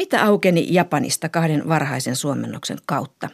Mitä 0.00 0.24
aukeni 0.24 0.66
Japanista 0.70 1.28
kahden 1.28 1.68
varhaisen 1.68 2.16
suomennoksen 2.16 2.78
kautta? 2.86 3.28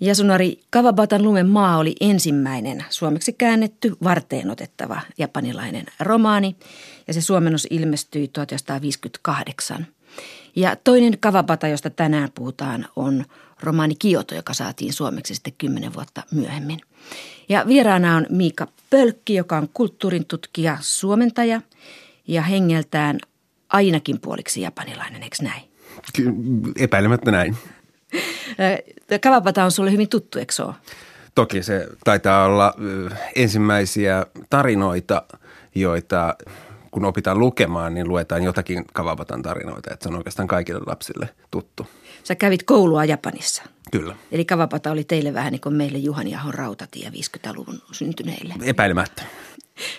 Yasunari 0.00 0.60
Kawabatan 0.70 1.22
lumen 1.22 1.48
maa 1.48 1.78
oli 1.78 1.94
ensimmäinen 2.00 2.84
suomeksi 2.90 3.32
käännetty 3.32 3.96
varteen 4.04 4.50
otettava 4.50 5.00
japanilainen 5.18 5.86
romaani 6.00 6.56
ja 7.08 7.14
se 7.14 7.20
suomennos 7.20 7.66
ilmestyi 7.70 8.28
1958. 8.28 9.86
Ja 10.56 10.76
toinen 10.84 11.18
Kawabata, 11.18 11.68
josta 11.68 11.90
tänään 11.90 12.28
puhutaan, 12.34 12.88
on 12.96 13.24
romaani 13.60 13.94
Kioto, 13.94 14.34
joka 14.34 14.54
saatiin 14.54 14.92
suomeksi 14.92 15.34
sitten 15.34 15.54
kymmenen 15.58 15.94
vuotta 15.94 16.22
myöhemmin. 16.30 16.80
Ja 17.48 17.64
vieraana 17.66 18.16
on 18.16 18.26
Miika 18.30 18.66
Pölkki, 18.90 19.34
joka 19.34 19.56
on 19.56 19.68
kulttuurin 19.74 20.26
tutkija, 20.26 20.78
suomentaja 20.80 21.60
ja 22.28 22.42
hengeltään 22.42 23.18
ainakin 23.68 24.20
puoliksi 24.20 24.60
japanilainen, 24.60 25.22
eikö 25.22 25.36
näin? 25.42 25.71
Epäilemättä 26.76 27.30
näin. 27.30 27.56
Kawabata 29.22 29.64
on 29.64 29.70
sulle 29.70 29.92
hyvin 29.92 30.08
tuttu, 30.08 30.38
eikö 30.38 30.52
ole? 30.58 30.74
Toki 31.34 31.62
se 31.62 31.88
taitaa 32.04 32.44
olla 32.44 32.74
ensimmäisiä 33.36 34.26
tarinoita, 34.50 35.22
joita 35.74 36.34
kun 36.90 37.04
opitaan 37.04 37.38
lukemaan, 37.38 37.94
niin 37.94 38.08
luetaan 38.08 38.42
jotakin 38.42 38.84
Kawabatan 38.92 39.42
tarinoita. 39.42 39.92
Että 39.92 40.02
se 40.02 40.08
on 40.08 40.16
oikeastaan 40.16 40.48
kaikille 40.48 40.80
lapsille 40.86 41.28
tuttu. 41.50 41.86
Sä 42.24 42.34
kävit 42.34 42.62
koulua 42.62 43.04
Japanissa. 43.04 43.62
Kyllä. 43.90 44.16
Eli 44.32 44.44
Kawabata 44.44 44.90
oli 44.90 45.04
teille 45.04 45.34
vähän 45.34 45.52
niin 45.52 45.60
kuin 45.60 45.74
meille 45.74 45.98
Juhan 45.98 46.28
Jahon 46.28 46.54
rautatie 46.54 47.08
50-luvun 47.08 47.82
syntyneille. 47.92 48.54
Epäilemättä. 48.62 49.22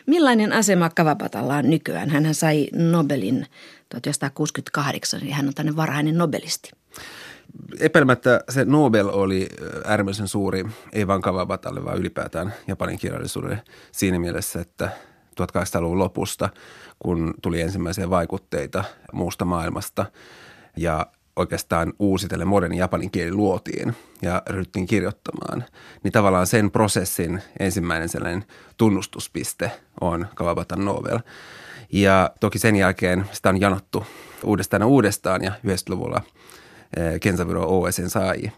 Millainen 0.06 0.54
asema 0.54 0.90
Kawabatalla 0.90 1.56
on 1.56 1.70
nykyään? 1.70 2.10
Hän 2.10 2.36
sai 2.36 2.68
Nobelin 2.74 3.48
1968, 4.02 5.20
niin 5.20 5.34
hän 5.34 5.48
on 5.48 5.54
tänne 5.54 5.76
varhainen 5.76 6.18
nobelisti. 6.18 6.72
Epäilemättä 7.80 8.44
se 8.50 8.66
Nobel 8.66 9.10
oli 9.14 9.50
äärimmäisen 9.86 10.28
suuri, 10.28 10.66
ei 10.94 11.08
vain 11.08 11.22
Kawabatalle, 11.22 11.86
vaan 11.86 11.98
ylipäätään 11.98 12.54
Japanin 12.68 13.00
kirjallisuudelle 13.00 13.64
siinä 13.92 14.20
mielessä, 14.20 14.62
että 14.62 14.90
1800-luvun 15.42 16.00
lopusta, 16.00 16.50
kun 17.00 17.34
tuli 17.42 17.62
ensimmäisiä 17.62 18.10
vaikutteita 18.10 18.84
muusta 19.14 19.46
maailmasta 19.46 20.06
ja 20.78 21.08
oikeastaan 21.36 21.94
uusitellen 22.00 22.48
moderni 22.48 22.78
japanin 22.78 23.12
kieli 23.12 23.32
luotiin 23.32 23.96
ja 24.22 24.42
ryhdyttiin 24.50 24.88
kirjoittamaan, 24.88 25.66
niin 26.04 26.12
tavallaan 26.12 26.48
sen 26.48 26.72
prosessin 26.72 27.42
ensimmäinen 27.60 28.10
sellainen 28.10 28.46
tunnustuspiste 28.78 29.72
on 30.02 30.28
Kawabatan 30.36 30.86
Nobel. 30.86 31.20
Ja 31.94 32.32
toki 32.40 32.60
sen 32.60 32.76
jälkeen 32.76 33.26
sitä 33.32 33.50
on 33.50 33.62
janottu 33.62 34.06
uudestaan 34.44 34.82
ja 34.82 34.88
uudestaan 34.88 35.44
ja 35.44 35.52
90-luvulla 35.52 36.22
eh, 36.98 37.20
Kensaburo 37.20 37.80
OSN 37.80 38.10
sai. 38.10 38.52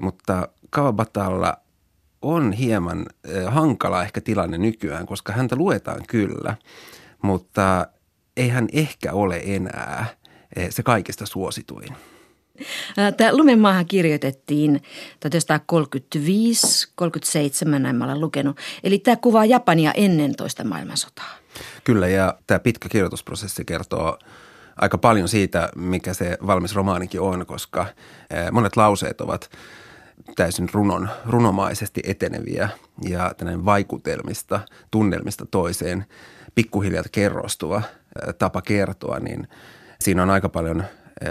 Mutta 0.00 0.48
Kawabatalla 0.70 1.56
on 2.22 2.52
hieman 2.52 3.06
eh, 3.24 3.44
hankala 3.46 4.02
ehkä 4.02 4.20
tilanne 4.20 4.58
nykyään, 4.58 5.06
koska 5.06 5.32
häntä 5.32 5.56
luetaan 5.56 6.00
kyllä, 6.08 6.56
mutta 7.22 7.86
ei 8.36 8.48
hän 8.48 8.68
ehkä 8.72 9.12
ole 9.12 9.42
enää– 9.44 10.06
Eh, 10.56 10.70
se 10.70 10.82
kaikista 10.82 11.26
suosituin. 11.26 11.88
Tämä 13.16 13.36
Lumenmaahan 13.36 13.86
kirjoitettiin 13.86 14.82
1935-37, 17.66 17.68
näin 17.78 17.96
mä 17.96 18.04
olen 18.04 18.20
lukenut. 18.20 18.58
Eli 18.84 18.98
tämä 18.98 19.16
kuvaa 19.16 19.44
Japania 19.44 19.92
ennen 19.92 20.36
toista 20.36 20.64
maailmansotaa. 20.64 21.37
Kyllä, 21.84 22.08
ja 22.08 22.34
tämä 22.46 22.58
pitkä 22.58 22.88
kirjoitusprosessi 22.88 23.64
kertoo 23.64 24.18
aika 24.76 24.98
paljon 24.98 25.28
siitä, 25.28 25.68
mikä 25.76 26.14
se 26.14 26.38
valmis 26.46 26.74
romaanikin 26.74 27.20
on, 27.20 27.46
koska 27.46 27.86
monet 28.52 28.76
lauseet 28.76 29.20
ovat 29.20 29.50
täysin 30.36 30.68
runon, 30.72 31.08
runomaisesti 31.26 32.00
eteneviä 32.04 32.68
ja 33.08 33.34
vaikutelmista, 33.64 34.60
tunnelmista 34.90 35.46
toiseen 35.46 36.04
pikkuhiljaa 36.54 37.04
kerrostuva 37.12 37.82
tapa 38.38 38.62
kertoa, 38.62 39.18
niin– 39.18 39.48
siinä 40.00 40.22
on 40.22 40.30
aika 40.30 40.48
paljon 40.48 40.84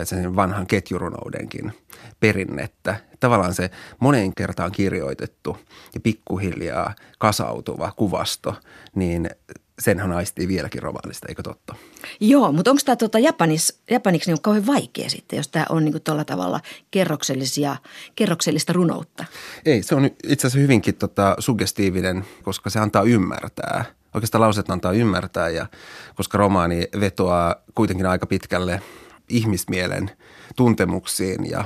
sen 0.04 0.36
vanhan 0.36 0.68
ketjurunoudenkin 0.68 1.74
perinnettä. 2.20 2.96
Tavallaan 3.20 3.54
se 3.54 3.70
moneen 4.00 4.36
kertaan 4.36 4.72
kirjoitettu 4.72 5.58
ja 5.94 6.00
pikkuhiljaa 6.00 6.96
kasautuva 7.20 7.92
kuvasto, 7.96 8.56
niin 8.96 9.30
senhän 9.80 10.12
aistii 10.12 10.48
vieläkin 10.48 10.84
romaanista, 10.84 11.28
eikö 11.30 11.44
totta? 11.44 11.76
Joo, 12.20 12.52
mutta 12.52 12.72
onko 12.72 12.82
tämä 12.86 12.96
tuota 12.96 13.20
Japanis, 13.20 13.82
japaniksi 13.92 14.32
niin 14.32 14.42
kauhean 14.42 14.66
vaikea 14.66 15.10
sitten, 15.10 15.38
jos 15.38 15.48
tämä 15.48 15.66
on 15.70 15.86
niin 15.86 16.02
tuolla 16.02 16.26
tavalla 16.26 16.60
kerroksellisia, 16.92 17.76
kerroksellista 18.16 18.74
runoutta? 18.74 19.26
Ei, 19.66 19.84
se 19.84 19.96
on 19.96 20.06
itse 20.06 20.48
asiassa 20.48 20.60
hyvinkin 20.60 20.96
tota, 20.96 21.36
suggestiivinen, 21.40 22.26
koska 22.44 22.70
se 22.70 22.80
antaa 22.80 23.04
ymmärtää– 23.04 23.86
oikeastaan 24.14 24.42
lauseet 24.42 24.70
antaa 24.70 24.92
ymmärtää 24.92 25.50
ja 25.50 25.68
koska 26.16 26.38
romaani 26.38 26.88
vetoaa 27.00 27.56
kuitenkin 27.76 28.06
aika 28.06 28.26
pitkälle 28.26 28.82
ihmismielen 29.30 30.12
tuntemuksiin 30.56 31.50
ja 31.50 31.66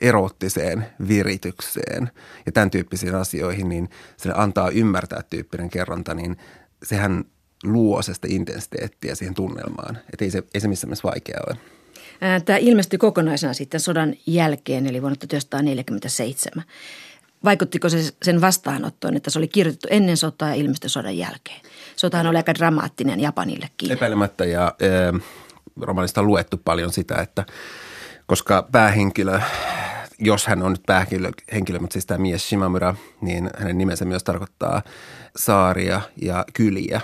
erottiseen 0.00 0.86
viritykseen 1.08 2.10
ja 2.46 2.52
tämän 2.52 2.70
tyyppisiin 2.70 3.14
asioihin, 3.14 3.68
niin 3.68 3.88
se 4.16 4.30
antaa 4.34 4.70
ymmärtää 4.70 5.22
tyyppinen 5.30 5.70
kerronta, 5.70 6.14
niin 6.14 6.36
sehän 6.84 7.24
luo 7.64 8.02
sitä 8.02 8.26
intensiteettiä 8.30 9.14
siihen 9.14 9.34
tunnelmaan. 9.34 9.98
Että 10.12 10.24
ei 10.24 10.30
se, 10.30 10.42
ei 10.54 10.60
se 10.60 10.68
missään 10.68 10.88
mielessä 10.88 11.08
vaikea 11.08 11.40
ole. 11.46 11.56
Tämä 12.44 12.58
ilmestyi 12.58 12.98
kokonaisena 12.98 13.54
sitten 13.54 13.80
sodan 13.80 14.14
jälkeen, 14.26 14.86
eli 14.86 15.02
vuonna 15.02 15.16
1947. 15.16 16.64
Vaikuttiko 17.44 17.88
se 17.88 17.98
sen 18.22 18.40
vastaanottoon, 18.40 19.16
että 19.16 19.30
se 19.30 19.38
oli 19.38 19.48
kirjoitettu 19.48 19.88
ennen 19.90 20.16
sotaa 20.16 20.48
ja 20.48 20.54
ilmestyi 20.54 20.90
sodan 20.90 21.18
jälkeen? 21.18 21.60
Sotahan 21.96 22.26
oli 22.26 22.36
aika 22.36 22.54
dramaattinen 22.54 23.20
Japanillekin. 23.20 23.92
Epäilemättä 23.92 24.44
ja 24.44 24.74
e, 24.80 24.88
romanista 25.80 26.20
on 26.20 26.26
luettu 26.26 26.60
paljon 26.64 26.92
sitä, 26.92 27.14
että 27.14 27.46
koska 28.26 28.68
päähenkilö, 28.72 29.40
jos 30.18 30.46
hän 30.46 30.62
on 30.62 30.72
nyt 30.72 30.82
päähenkilö, 30.86 31.30
henkilö, 31.52 31.78
mutta 31.78 31.92
siis 31.92 32.06
tämä 32.06 32.18
mies 32.18 32.48
Shimamura, 32.48 32.94
niin 33.20 33.50
hänen 33.58 33.78
nimensä 33.78 34.04
myös 34.04 34.24
tarkoittaa 34.24 34.82
saaria 35.36 36.00
ja 36.22 36.44
kyliä. 36.54 37.00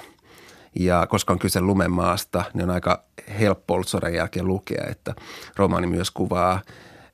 Ja 0.78 1.06
koska 1.06 1.32
on 1.32 1.38
kyse 1.38 1.60
lumemaasta, 1.60 2.44
niin 2.54 2.64
on 2.64 2.70
aika 2.70 3.04
helppo 3.38 3.74
ollut 3.74 3.88
sodan 3.88 4.14
jälkeen 4.14 4.46
lukea, 4.46 4.84
että 4.90 5.14
romaani 5.56 5.86
myös 5.86 6.10
kuvaa– 6.10 6.60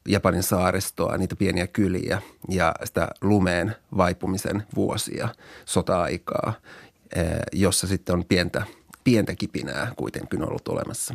Japanin 0.06 0.42
saaristoa, 0.42 1.16
niitä 1.16 1.36
pieniä 1.36 1.66
kyliä 1.66 2.22
ja 2.50 2.74
sitä 2.84 3.08
lumeen 3.22 3.76
vaipumisen 3.96 4.62
vuosia, 4.74 5.28
sota-aikaa, 5.64 6.52
eh, 7.16 7.26
jossa 7.52 7.86
sitten 7.86 8.14
on 8.14 8.24
pientä, 8.24 8.62
pientä 9.04 9.34
kipinää 9.34 9.92
kuitenkin 9.96 10.42
ollut 10.48 10.68
olemassa. 10.68 11.14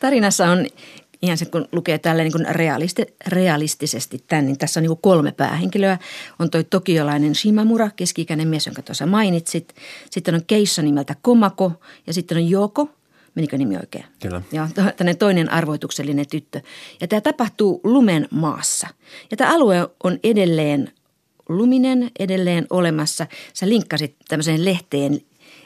Tarinassa 0.00 0.46
on 0.46 0.66
ihan 1.22 1.38
se, 1.38 1.44
kun 1.44 1.68
lukee 1.72 1.98
tälle 1.98 2.24
niin 2.24 2.46
realisti, 2.50 3.06
realistisesti 3.26 4.24
tämän, 4.28 4.46
niin 4.46 4.58
tässä 4.58 4.80
on 4.80 4.82
niin 4.82 4.98
kolme 5.00 5.32
päähenkilöä. 5.32 5.98
On 6.38 6.50
toi 6.50 6.64
tokiolainen 6.64 7.34
Shimamura, 7.34 7.90
keski-ikäinen 7.96 8.48
mies, 8.48 8.66
jonka 8.66 8.82
tuossa 8.82 9.06
mainitsit. 9.06 9.74
Sitten 10.10 10.34
on 10.34 10.40
keissa 10.46 10.82
nimeltä 10.82 11.16
Komako 11.22 11.72
ja 12.06 12.12
sitten 12.12 12.38
on 12.38 12.48
Joko, 12.48 12.88
menikö 13.34 13.58
nimi 13.58 13.76
oikein? 13.76 14.04
Kyllä. 14.22 14.42
Ja 14.52 14.68
tämmöinen 14.74 15.18
toinen 15.18 15.52
arvoituksellinen 15.52 16.28
tyttö. 16.28 16.60
Ja 17.00 17.08
tämä 17.08 17.20
tapahtuu 17.20 17.80
lumen 17.84 18.28
maassa. 18.30 18.88
Ja 19.30 19.36
tämä 19.36 19.54
alue 19.54 19.88
on 20.04 20.18
edelleen 20.24 20.92
luminen, 21.48 22.10
edelleen 22.18 22.66
olemassa. 22.70 23.26
Sä 23.52 23.68
linkkasit 23.68 24.16
tämmöiseen 24.28 24.64
lehteen 24.64 25.20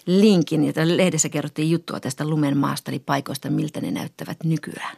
linkin, 0.07 0.65
ja 0.65 0.73
lehdessä 0.85 1.29
kerrottiin 1.29 1.71
juttua 1.71 2.01
tästä 2.01 2.29
lumen 2.29 2.57
maasta, 2.57 2.91
eli 2.91 2.99
paikoista, 2.99 3.51
miltä 3.51 3.81
ne 3.81 3.91
näyttävät 3.91 4.37
nykyään. 4.45 4.97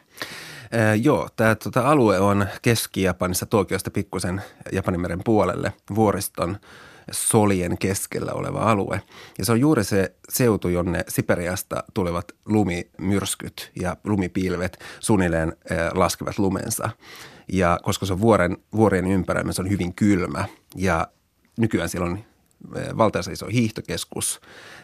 Ee, 0.73 0.97
joo, 0.97 1.29
tämä 1.37 1.55
tota, 1.55 1.91
alue 1.91 2.19
on 2.19 2.47
Keski-Japanissa 2.63 3.47
Tokiosta 3.47 3.91
pikkusen 3.91 4.43
Japanimeren 4.73 5.21
puolelle 5.25 5.73
vuoriston– 5.95 6.57
solien 7.11 7.79
keskellä 7.79 8.33
oleva 8.33 8.59
alue. 8.59 9.03
Ja 9.39 9.45
se 9.45 9.53
on 9.53 9.61
juuri 9.61 9.85
se 9.85 10.15
seutu, 10.29 10.69
jonne 10.69 11.05
Siperiasta 11.09 11.85
tulevat 11.95 12.33
lumimyrskyt 12.47 13.73
ja 13.81 13.97
lumipilvet 14.05 14.79
suunnilleen 15.01 15.53
laskevat 15.95 16.39
lumensa. 16.39 16.91
Ja 17.53 17.79
koska 17.83 18.07
se 18.07 18.13
on 18.13 18.21
vuoren, 18.21 18.57
vuorien 18.75 19.07
ympäröimä, 19.07 19.53
se 19.53 19.63
on 19.63 19.71
hyvin 19.71 19.95
kylmä 19.95 20.45
ja 20.77 21.09
nykyään 21.57 21.89
siellä 21.89 22.11
on 22.11 22.19
valtaisa 22.99 23.31
iso 23.31 23.47
hiihtokeskus 23.47 24.41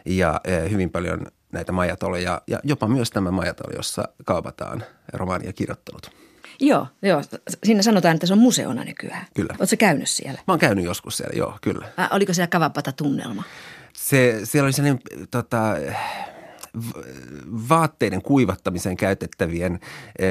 ja 0.09 0.41
hyvin 0.71 0.91
paljon 0.91 1.27
näitä 1.53 1.73
majataloja 1.73 2.43
ja 2.47 2.61
jopa 2.65 2.89
myös 2.89 3.11
tämä 3.11 3.31
majatalo, 3.31 3.77
jossa 3.77 4.05
kaupataan 4.25 4.85
romaania 5.13 5.53
kirjoittanut. 5.53 6.11
Joo, 6.61 6.87
joo. 7.03 7.23
Siinä 7.65 7.83
sanotaan, 7.83 8.15
että 8.15 8.27
se 8.27 8.33
on 8.33 8.39
museona 8.39 8.85
nykyään. 8.85 9.27
Kyllä. 9.35 9.55
Oletko 9.59 9.77
käynyt 9.79 10.09
siellä? 10.09 10.41
Mä 10.47 10.53
oon 10.53 10.59
käynyt 10.59 10.85
joskus 10.85 11.17
siellä, 11.17 11.39
joo, 11.39 11.59
kyllä. 11.61 11.89
Ä, 11.99 12.09
oliko 12.13 12.33
siellä 12.33 12.49
kavapata 12.49 12.93
tunnelma? 12.93 13.43
Se, 13.93 14.41
siellä 14.45 14.67
oli 14.67 14.73
sellainen 14.73 15.03
tota, 15.31 15.75
vaatteiden 17.69 18.23
kuivattamiseen 18.23 18.97
käytettävien 18.97 19.81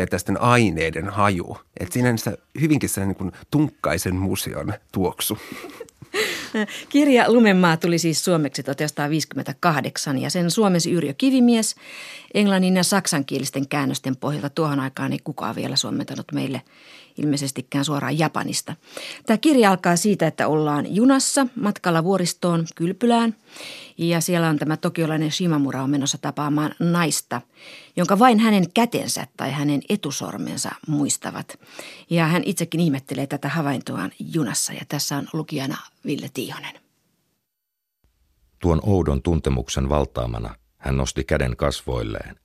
tästä 0.09 0.33
aineiden 0.39 1.09
haju. 1.09 1.57
Että 1.79 1.93
siinä 1.93 2.09
on 2.09 2.17
hyvinkin 2.61 2.89
sellainen 2.89 3.15
niin 3.19 3.31
tunkkaisen 3.51 4.15
museon 4.15 4.73
tuoksu. 4.91 5.37
Kirja 6.89 7.31
Lumenmaa 7.31 7.77
tuli 7.77 7.97
siis 7.97 8.25
suomeksi 8.25 8.63
1958 8.63 10.17
ja 10.17 10.29
sen 10.29 10.51
suomensi 10.51 10.91
Yrjö 10.91 11.13
Kivimies. 11.13 11.75
Englannin 12.33 12.75
ja 12.75 12.83
saksankielisten 12.83 13.67
käännösten 13.67 14.15
pohjalta 14.15 14.49
tuohon 14.49 14.79
aikaan 14.79 15.11
ei 15.11 15.19
kukaan 15.23 15.55
vielä 15.55 15.75
suomentanut 15.75 16.31
meille 16.33 16.61
ilmeisestikään 17.17 17.85
suoraan 17.85 18.19
Japanista. 18.19 18.75
Tämä 19.25 19.37
kirja 19.37 19.69
alkaa 19.69 19.95
siitä, 19.95 20.27
että 20.27 20.47
ollaan 20.47 20.95
junassa 20.95 21.47
matkalla 21.55 22.03
vuoristoon 22.03 22.65
Kylpylään 22.75 23.35
ja 23.97 24.21
siellä 24.21 24.49
on 24.49 24.59
tämä 24.59 24.77
tokiolainen 24.77 25.31
Shimamura 25.31 25.83
on 25.83 25.89
menossa 25.89 26.17
tapaamaan 26.17 26.75
naista, 26.79 27.41
jonka 27.97 28.19
vain 28.19 28.39
hänen 28.39 28.73
kätensä 28.73 29.27
tai 29.37 29.51
hänen 29.51 29.81
etusormensa 29.89 30.69
muistavat. 30.87 31.59
Ja 32.09 32.27
hän 32.27 32.43
itsekin 32.45 32.79
ihmettelee 32.79 33.27
tätä 33.27 33.49
havaintoaan 33.49 34.11
junassa 34.19 34.73
ja 34.73 34.81
tässä 34.89 35.17
on 35.17 35.27
lukijana 35.33 35.77
Ville 36.05 36.29
Tiihonen. 36.33 36.75
Tuon 38.59 38.79
oudon 38.83 39.21
tuntemuksen 39.21 39.89
valtaamana 39.89 40.55
hän 40.77 40.97
nosti 40.97 41.23
käden 41.23 41.55
kasvoilleen. 41.57 42.39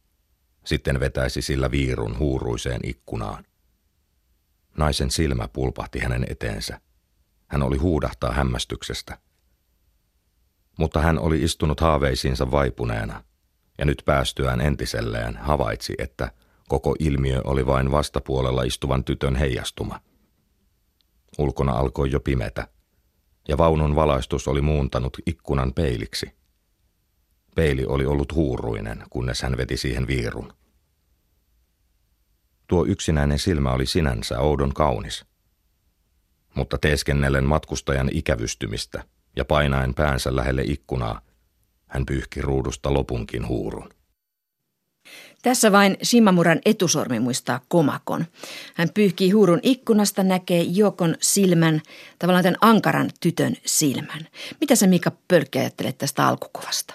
Sitten 0.64 1.00
vetäisi 1.00 1.42
sillä 1.42 1.70
viirun 1.70 2.18
huuruiseen 2.18 2.80
ikkunaan. 2.84 3.44
Naisen 4.76 5.10
silmä 5.10 5.48
pulpahti 5.48 5.98
hänen 5.98 6.26
eteensä. 6.28 6.80
Hän 7.46 7.62
oli 7.62 7.76
huudahtaa 7.76 8.32
hämmästyksestä. 8.32 9.18
Mutta 10.78 11.00
hän 11.00 11.18
oli 11.18 11.42
istunut 11.42 11.80
haaveisiinsa 11.80 12.50
vaipuneena, 12.50 13.24
ja 13.78 13.84
nyt 13.84 14.02
päästyään 14.04 14.60
entiselleen 14.60 15.36
havaitsi, 15.36 15.94
että 15.98 16.32
koko 16.68 16.96
ilmiö 16.98 17.40
oli 17.44 17.66
vain 17.66 17.90
vastapuolella 17.90 18.62
istuvan 18.62 19.04
tytön 19.04 19.36
heijastuma. 19.36 20.00
Ulkona 21.38 21.72
alkoi 21.72 22.10
jo 22.10 22.20
pimetä, 22.20 22.68
ja 23.48 23.58
vaunun 23.58 23.94
valaistus 23.94 24.48
oli 24.48 24.60
muuntanut 24.60 25.16
ikkunan 25.26 25.72
peiliksi. 25.72 26.32
Peili 27.54 27.84
oli 27.84 28.06
ollut 28.06 28.34
huuruinen, 28.34 29.04
kunnes 29.10 29.42
hän 29.42 29.56
veti 29.56 29.76
siihen 29.76 30.06
viirun. 30.06 30.52
Tuo 32.66 32.86
yksinäinen 32.86 33.38
silmä 33.38 33.72
oli 33.72 33.86
sinänsä 33.86 34.38
oudon 34.40 34.74
kaunis. 34.74 35.24
Mutta 36.54 36.78
teeskennellen 36.78 37.44
matkustajan 37.44 38.08
ikävystymistä 38.12 39.04
ja 39.36 39.44
painaen 39.44 39.94
päänsä 39.94 40.36
lähelle 40.36 40.62
ikkunaa, 40.62 41.20
hän 41.92 42.06
pyyhki 42.06 42.42
ruudusta 42.42 42.94
lopunkin 42.94 43.48
huurun. 43.48 43.88
Tässä 45.42 45.72
vain 45.72 45.96
Shimamuran 46.04 46.60
etusormi 46.64 47.20
muistaa 47.20 47.60
komakon. 47.68 48.24
Hän 48.74 48.88
pyyhkii 48.94 49.30
huurun 49.30 49.60
ikkunasta, 49.62 50.22
näkee 50.22 50.62
Jokon 50.62 51.16
silmän, 51.20 51.80
tavallaan 52.18 52.44
tämän 52.44 52.58
ankaran 52.60 53.10
tytön 53.20 53.56
silmän. 53.66 54.28
Mitä 54.60 54.76
sä 54.76 54.86
Mika 54.86 55.12
Pölkki 55.28 55.58
ajattelet 55.58 55.98
tästä 55.98 56.26
alkukuvasta? 56.26 56.94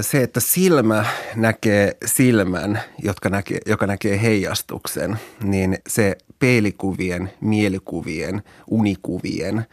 se, 0.00 0.22
että 0.22 0.40
silmä 0.40 1.04
näkee 1.36 1.96
silmän, 2.04 2.80
jotka 3.02 3.28
näkee, 3.28 3.58
joka 3.66 3.86
näkee 3.86 4.22
heijastuksen, 4.22 5.18
niin 5.42 5.78
se 5.88 6.16
peilikuvien, 6.38 7.32
mielikuvien, 7.40 8.42
unikuvien 8.66 9.66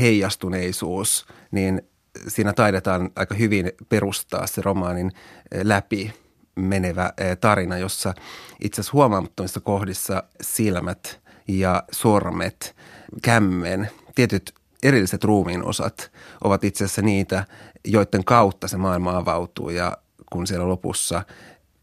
heijastuneisuus, 0.00 1.26
niin 1.50 1.82
siinä 2.28 2.52
taidetaan 2.52 3.10
aika 3.16 3.34
hyvin 3.34 3.72
perustaa 3.88 4.46
se 4.46 4.62
romaanin 4.62 5.12
läpi 5.62 6.12
menevä 6.56 7.12
tarina, 7.40 7.78
jossa 7.78 8.14
itse 8.60 8.80
asiassa 8.80 8.96
huomaamattomissa 8.96 9.60
kohdissa 9.60 10.22
silmät 10.40 11.20
ja 11.48 11.82
sormet, 11.92 12.76
kämmen, 13.22 13.90
tietyt 14.14 14.54
erilliset 14.82 15.24
ruumiin 15.24 15.64
osat 15.64 16.12
ovat 16.44 16.64
itse 16.64 16.84
asiassa 16.84 17.02
niitä, 17.02 17.44
joiden 17.84 18.24
kautta 18.24 18.68
se 18.68 18.76
maailma 18.76 19.16
avautuu 19.16 19.70
ja 19.70 19.96
kun 20.32 20.46
siellä 20.46 20.68
lopussa 20.68 21.22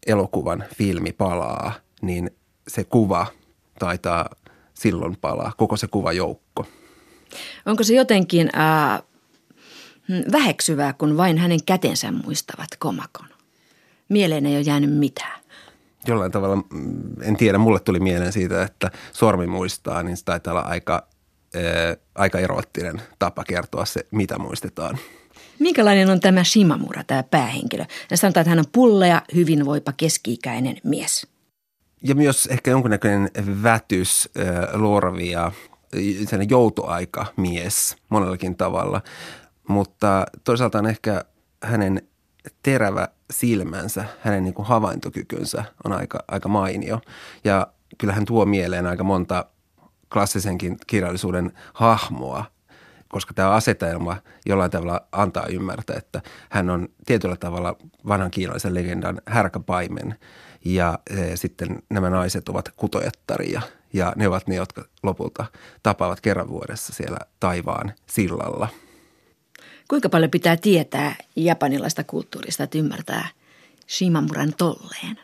elokuvan 0.06 0.64
filmi 0.74 1.12
palaa, 1.12 1.72
niin 2.02 2.30
se 2.68 2.84
kuva 2.84 3.26
taitaa 3.78 4.30
silloin 4.74 5.16
palaa, 5.16 5.52
koko 5.56 5.76
se 5.76 5.86
kuvajoukko. 5.86 6.66
Onko 7.66 7.82
se 7.84 7.94
jotenkin 7.94 8.50
äh, 8.58 9.02
väheksyvää, 10.32 10.92
kun 10.92 11.16
vain 11.16 11.38
hänen 11.38 11.64
kätensä 11.64 12.12
muistavat 12.12 12.68
komakon? 12.78 13.26
Mieleen 14.08 14.46
ei 14.46 14.56
ole 14.56 14.62
jäänyt 14.62 14.90
mitään. 14.90 15.40
Jollain 16.06 16.32
tavalla, 16.32 16.56
mm, 16.56 17.22
en 17.22 17.36
tiedä, 17.36 17.58
mulle 17.58 17.80
tuli 17.80 18.00
mieleen 18.00 18.32
siitä, 18.32 18.62
että 18.62 18.90
sormi 19.12 19.46
muistaa, 19.46 20.02
niin 20.02 20.16
se 20.16 20.24
taitaa 20.24 20.52
olla 20.52 20.62
aika, 20.62 21.06
äh, 21.56 21.96
aika 22.14 22.38
eroottinen 22.38 23.02
tapa 23.18 23.44
kertoa 23.44 23.84
se, 23.84 24.06
mitä 24.10 24.38
muistetaan. 24.38 24.98
Minkälainen 25.58 26.10
on 26.10 26.20
tämä 26.20 26.44
Shimamura, 26.44 27.04
tämä 27.04 27.22
päähenkilö? 27.22 27.84
Ja 28.10 28.16
sanotaan, 28.16 28.42
että 28.42 28.50
hän 28.50 28.58
on 28.58 28.64
pullea, 28.72 29.22
hyvinvoipa, 29.34 29.92
keski-ikäinen 29.92 30.76
mies. 30.84 31.26
Ja 32.02 32.14
myös 32.14 32.46
ehkä 32.46 32.70
jonkunnäköinen 32.70 33.30
vätys, 33.62 34.28
luoravi 34.72 35.30
ja 35.30 35.52
joutoaika 36.48 37.26
mies 37.36 37.96
monellakin 38.08 38.56
tavalla. 38.56 39.02
Mutta 39.68 40.26
toisaalta 40.44 40.78
on 40.78 40.86
ehkä 40.86 41.24
hänen 41.62 42.02
terävä 42.62 43.08
silmänsä, 43.30 44.04
hänen 44.20 44.44
niin 44.44 44.54
kuin 44.54 44.66
havaintokykynsä 44.66 45.64
on 45.84 45.92
aika, 45.92 46.24
aika 46.28 46.48
mainio. 46.48 47.00
Ja 47.44 47.66
kyllä 47.98 48.12
hän 48.12 48.24
tuo 48.24 48.46
mieleen 48.46 48.86
aika 48.86 49.04
monta 49.04 49.44
klassisenkin 50.12 50.76
kirjallisuuden 50.86 51.52
hahmoa– 51.74 52.44
koska 53.08 53.34
tämä 53.34 53.50
asetelma 53.50 54.16
jollain 54.46 54.70
tavalla 54.70 55.00
antaa 55.12 55.46
ymmärtää, 55.46 55.96
että 55.96 56.22
hän 56.50 56.70
on 56.70 56.88
tietyllä 57.06 57.36
tavalla 57.36 57.76
vanhan 58.08 58.30
kiinalaisen 58.30 58.74
legendan 58.74 59.20
härkäpaimen 59.26 60.14
ja 60.64 60.98
e, 61.10 61.36
sitten 61.36 61.82
nämä 61.90 62.10
naiset 62.10 62.48
ovat 62.48 62.68
kutojattaria 62.76 63.62
ja 63.92 64.12
ne 64.16 64.28
ovat 64.28 64.46
ne, 64.46 64.54
jotka 64.54 64.84
lopulta 65.02 65.44
tapaavat 65.82 66.20
kerran 66.20 66.48
vuodessa 66.48 66.92
siellä 66.92 67.18
taivaan 67.40 67.92
sillalla. 68.06 68.68
Kuinka 69.88 70.08
paljon 70.08 70.30
pitää 70.30 70.56
tietää 70.56 71.16
japanilaista 71.36 72.04
kulttuurista, 72.04 72.64
että 72.64 72.78
ymmärtää 72.78 73.28
Shimamuran 73.88 74.52
tolleen? 74.58 75.18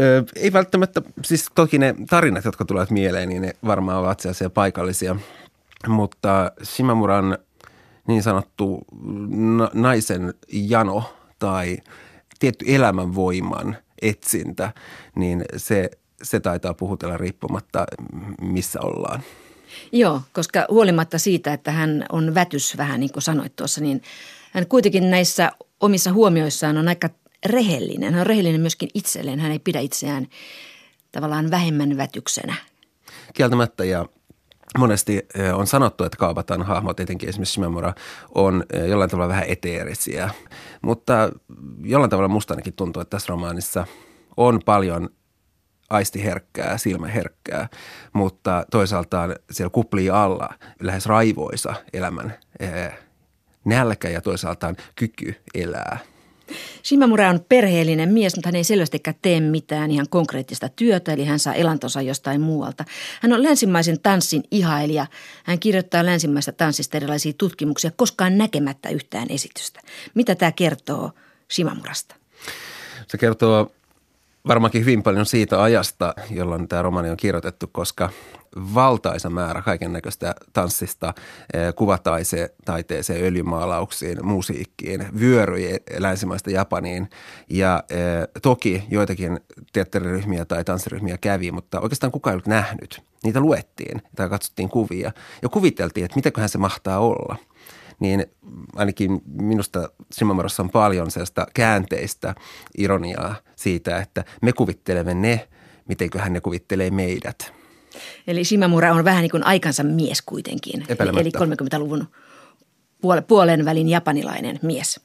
Ö, 0.00 0.24
ei 0.36 0.52
välttämättä, 0.52 1.02
siis 1.24 1.46
toki 1.54 1.78
ne 1.78 1.94
tarinat, 2.10 2.44
jotka 2.44 2.64
tulevat 2.64 2.90
mieleen, 2.90 3.28
niin 3.28 3.42
ne 3.42 3.52
varmaan 3.66 3.98
ovat 3.98 4.20
sellaisia 4.20 4.50
paikallisia– 4.50 5.16
mutta 5.88 6.52
Shimamuran 6.64 7.38
niin 8.08 8.22
sanottu 8.22 8.84
naisen 9.74 10.34
jano 10.52 11.14
tai 11.38 11.76
tietty 12.38 12.64
elämänvoiman 12.68 13.76
etsintä, 14.02 14.72
niin 15.16 15.44
se, 15.56 15.90
se 16.22 16.40
taitaa 16.40 16.74
puhutella 16.74 17.16
riippumatta, 17.16 17.86
missä 18.40 18.80
ollaan. 18.80 19.22
Joo, 19.92 20.20
koska 20.32 20.66
huolimatta 20.68 21.18
siitä, 21.18 21.52
että 21.52 21.72
hän 21.72 22.04
on 22.12 22.34
vätys 22.34 22.76
vähän 22.76 23.00
niin 23.00 23.12
kuin 23.12 23.22
sanoit 23.22 23.56
tuossa, 23.56 23.80
niin 23.80 24.02
hän 24.52 24.66
kuitenkin 24.66 25.10
näissä 25.10 25.52
omissa 25.80 26.12
huomioissaan 26.12 26.78
on 26.78 26.88
aika 26.88 27.10
rehellinen. 27.46 28.12
Hän 28.12 28.20
on 28.20 28.26
rehellinen 28.26 28.60
myöskin 28.60 28.88
itselleen. 28.94 29.40
Hän 29.40 29.52
ei 29.52 29.58
pidä 29.58 29.80
itseään 29.80 30.26
tavallaan 31.12 31.50
vähemmän 31.50 31.96
vätyksenä. 31.96 32.54
Kieltämättä 33.34 33.84
ja 33.84 34.06
monesti 34.78 35.26
on 35.54 35.66
sanottu, 35.66 36.04
että 36.04 36.18
Kaabatan 36.18 36.62
hahmot, 36.62 37.00
etenkin 37.00 37.28
esimerkiksi 37.28 37.52
Shimamura, 37.52 37.94
on 38.34 38.64
jollain 38.88 39.10
tavalla 39.10 39.28
vähän 39.28 39.44
eteerisiä. 39.48 40.30
Mutta 40.82 41.30
jollain 41.84 42.10
tavalla 42.10 42.28
musta 42.28 42.54
ainakin 42.54 42.72
tuntuu, 42.72 43.02
että 43.02 43.16
tässä 43.16 43.30
romaanissa 43.30 43.86
on 44.36 44.60
paljon 44.64 45.10
aistiherkkää, 45.92 46.78
silmäherkkää, 46.78 47.68
mutta 48.12 48.64
toisaalta 48.70 49.28
siellä 49.50 49.70
kuplii 49.70 50.10
alla 50.10 50.48
lähes 50.80 51.06
raivoisa 51.06 51.74
elämän 51.92 52.34
nälkä 53.64 54.08
ja 54.08 54.20
toisaalta 54.20 54.74
kyky 54.96 55.34
elää– 55.54 55.98
Shimamura 56.84 57.30
on 57.30 57.44
perheellinen 57.48 58.08
mies, 58.08 58.36
mutta 58.36 58.48
hän 58.48 58.56
ei 58.56 58.64
selvästikään 58.64 59.16
tee 59.22 59.40
mitään 59.40 59.90
ihan 59.90 60.06
konkreettista 60.10 60.68
työtä, 60.68 61.12
eli 61.12 61.24
hän 61.24 61.38
saa 61.38 61.54
elantonsa 61.54 62.02
jostain 62.02 62.40
muualta. 62.40 62.84
Hän 63.20 63.32
on 63.32 63.42
länsimaisen 63.42 64.00
tanssin 64.00 64.42
ihailija. 64.50 65.06
Hän 65.44 65.58
kirjoittaa 65.58 66.06
länsimaista 66.06 66.52
tanssista 66.52 66.96
erilaisia 66.96 67.32
tutkimuksia, 67.38 67.90
koskaan 67.96 68.38
näkemättä 68.38 68.88
yhtään 68.88 69.26
esitystä. 69.30 69.80
Mitä 70.14 70.34
tämä 70.34 70.52
kertoo 70.52 71.10
Shimamurasta? 71.52 72.14
Se 73.06 73.18
kertoo 73.18 73.72
varmaankin 74.48 74.80
hyvin 74.80 75.02
paljon 75.02 75.26
siitä 75.26 75.62
ajasta, 75.62 76.14
jolloin 76.30 76.68
tämä 76.68 76.82
romani 76.82 77.10
on 77.10 77.16
kirjoitettu, 77.16 77.66
koska 77.72 78.10
valtaisa 78.56 79.30
määrä 79.30 79.62
kaiken 79.62 79.92
näköistä 79.92 80.34
tanssista, 80.52 81.14
eh, 81.54 81.74
kuvataiteeseen, 81.74 83.24
öljymaalauksiin, 83.24 84.26
musiikkiin, 84.26 85.06
vyöryi 85.20 85.76
länsimaista 85.98 86.50
Japaniin. 86.50 87.10
Ja 87.50 87.82
eh, 87.90 87.98
toki 88.42 88.84
joitakin 88.90 89.40
teatteriryhmiä 89.72 90.44
tai 90.44 90.64
tanssiryhmiä 90.64 91.18
kävi, 91.18 91.50
mutta 91.50 91.80
oikeastaan 91.80 92.12
kukaan 92.12 92.32
ei 92.32 92.34
ollut 92.34 92.46
nähnyt. 92.46 93.02
Niitä 93.24 93.40
luettiin 93.40 94.02
tai 94.16 94.28
katsottiin 94.28 94.68
kuvia 94.68 95.12
ja 95.42 95.48
kuviteltiin, 95.48 96.04
että 96.04 96.16
mitäköhän 96.16 96.48
se 96.48 96.58
mahtaa 96.58 96.98
olla– 96.98 97.36
niin 98.00 98.26
ainakin 98.76 99.20
minusta 99.26 99.88
Shimamurassa 100.14 100.62
on 100.62 100.70
paljon 100.70 101.10
sellaista 101.10 101.46
käänteistä 101.54 102.34
ironiaa 102.78 103.34
siitä, 103.56 103.98
että 103.98 104.24
me 104.42 104.52
kuvittelemme 104.52 105.14
ne, 105.14 105.48
mitenköhän 105.88 106.32
ne 106.32 106.40
kuvittelee 106.40 106.90
meidät. 106.90 107.52
Eli 108.26 108.44
Shimamura 108.44 108.92
on 108.92 109.04
vähän 109.04 109.22
niin 109.22 109.30
kuin 109.30 109.46
aikansa 109.46 109.82
mies 109.82 110.22
kuitenkin. 110.22 110.84
Eli 110.88 111.30
30-luvun 111.38 112.08
puolen 113.28 113.64
välin 113.64 113.88
japanilainen 113.88 114.58
mies. 114.62 115.00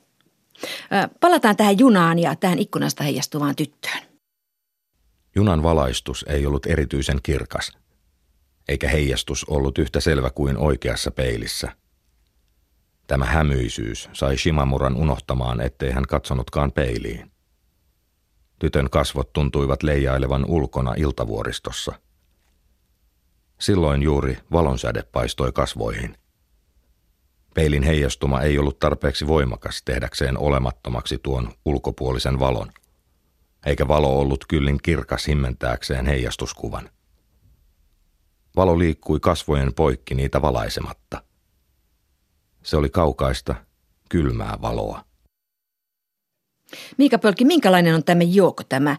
Palataan 1.19 1.55
tähän 1.55 1.79
junaan 1.79 2.19
ja 2.19 2.35
tähän 2.35 2.59
ikkunasta 2.59 3.03
heijastuvaan 3.03 3.55
tyttöön. 3.55 4.03
Junan 5.35 5.63
valaistus 5.63 6.25
ei 6.27 6.45
ollut 6.45 6.65
erityisen 6.65 7.19
kirkas, 7.23 7.71
eikä 8.67 8.89
heijastus 8.89 9.43
ollut 9.43 9.77
yhtä 9.77 9.99
selvä 9.99 10.29
kuin 10.29 10.57
oikeassa 10.57 11.11
peilissä– 11.11 11.71
Tämä 13.07 13.25
hämyisyys 13.25 14.09
sai 14.13 14.37
Shimamuran 14.37 14.95
unohtamaan, 14.95 15.61
ettei 15.61 15.91
hän 15.91 16.07
katsonutkaan 16.07 16.71
peiliin. 16.71 17.31
Tytön 18.59 18.89
kasvot 18.89 19.33
tuntuivat 19.33 19.83
leijailevan 19.83 20.45
ulkona 20.45 20.93
iltavuoristossa. 20.97 21.93
Silloin 23.59 24.03
juuri 24.03 24.37
valonsäde 24.51 25.03
paistoi 25.03 25.51
kasvoihin. 25.51 26.17
Peilin 27.53 27.83
heijastuma 27.83 28.41
ei 28.41 28.59
ollut 28.59 28.79
tarpeeksi 28.79 29.27
voimakas 29.27 29.83
tehdäkseen 29.83 30.37
olemattomaksi 30.37 31.17
tuon 31.17 31.53
ulkopuolisen 31.65 32.39
valon, 32.39 32.71
eikä 33.65 33.87
valo 33.87 34.19
ollut 34.19 34.45
kyllin 34.47 34.79
kirkas 34.83 35.27
himmentääkseen 35.27 36.05
heijastuskuvan. 36.05 36.89
Valo 38.55 38.79
liikkui 38.79 39.19
kasvojen 39.19 39.73
poikki 39.73 40.15
niitä 40.15 40.41
valaisematta. 40.41 41.26
Se 42.67 42.77
oli 42.77 42.89
kaukaista, 42.89 43.55
kylmää 44.09 44.57
valoa. 44.61 45.03
Miika 46.97 47.17
Pölkki, 47.17 47.45
minkälainen 47.45 47.95
on 47.95 48.03
tämä 48.03 48.23
Jouko, 48.23 48.63
tämä 48.63 48.97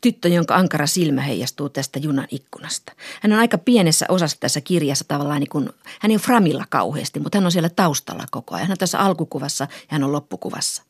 tyttö, 0.00 0.28
jonka 0.28 0.54
ankara 0.54 0.86
silmä 0.86 1.22
heijastuu 1.22 1.68
tästä 1.68 1.98
junan 1.98 2.26
ikkunasta? 2.30 2.92
Hän 3.22 3.32
on 3.32 3.38
aika 3.38 3.58
pienessä 3.58 4.06
osassa 4.08 4.36
tässä 4.40 4.60
kirjassa 4.60 5.04
tavallaan 5.08 5.40
niin 5.40 5.48
kuin, 5.48 5.70
hän 6.00 6.10
ei 6.10 6.14
ole 6.14 6.22
framilla 6.22 6.64
kauheasti, 6.68 7.20
mutta 7.20 7.38
hän 7.38 7.44
on 7.44 7.52
siellä 7.52 7.68
taustalla 7.68 8.24
koko 8.30 8.54
ajan. 8.54 8.66
Hän 8.66 8.74
on 8.74 8.78
tässä 8.78 8.98
alkukuvassa 8.98 9.64
ja 9.64 9.88
hän 9.88 10.04
on 10.04 10.12
loppukuvassa. 10.12 10.82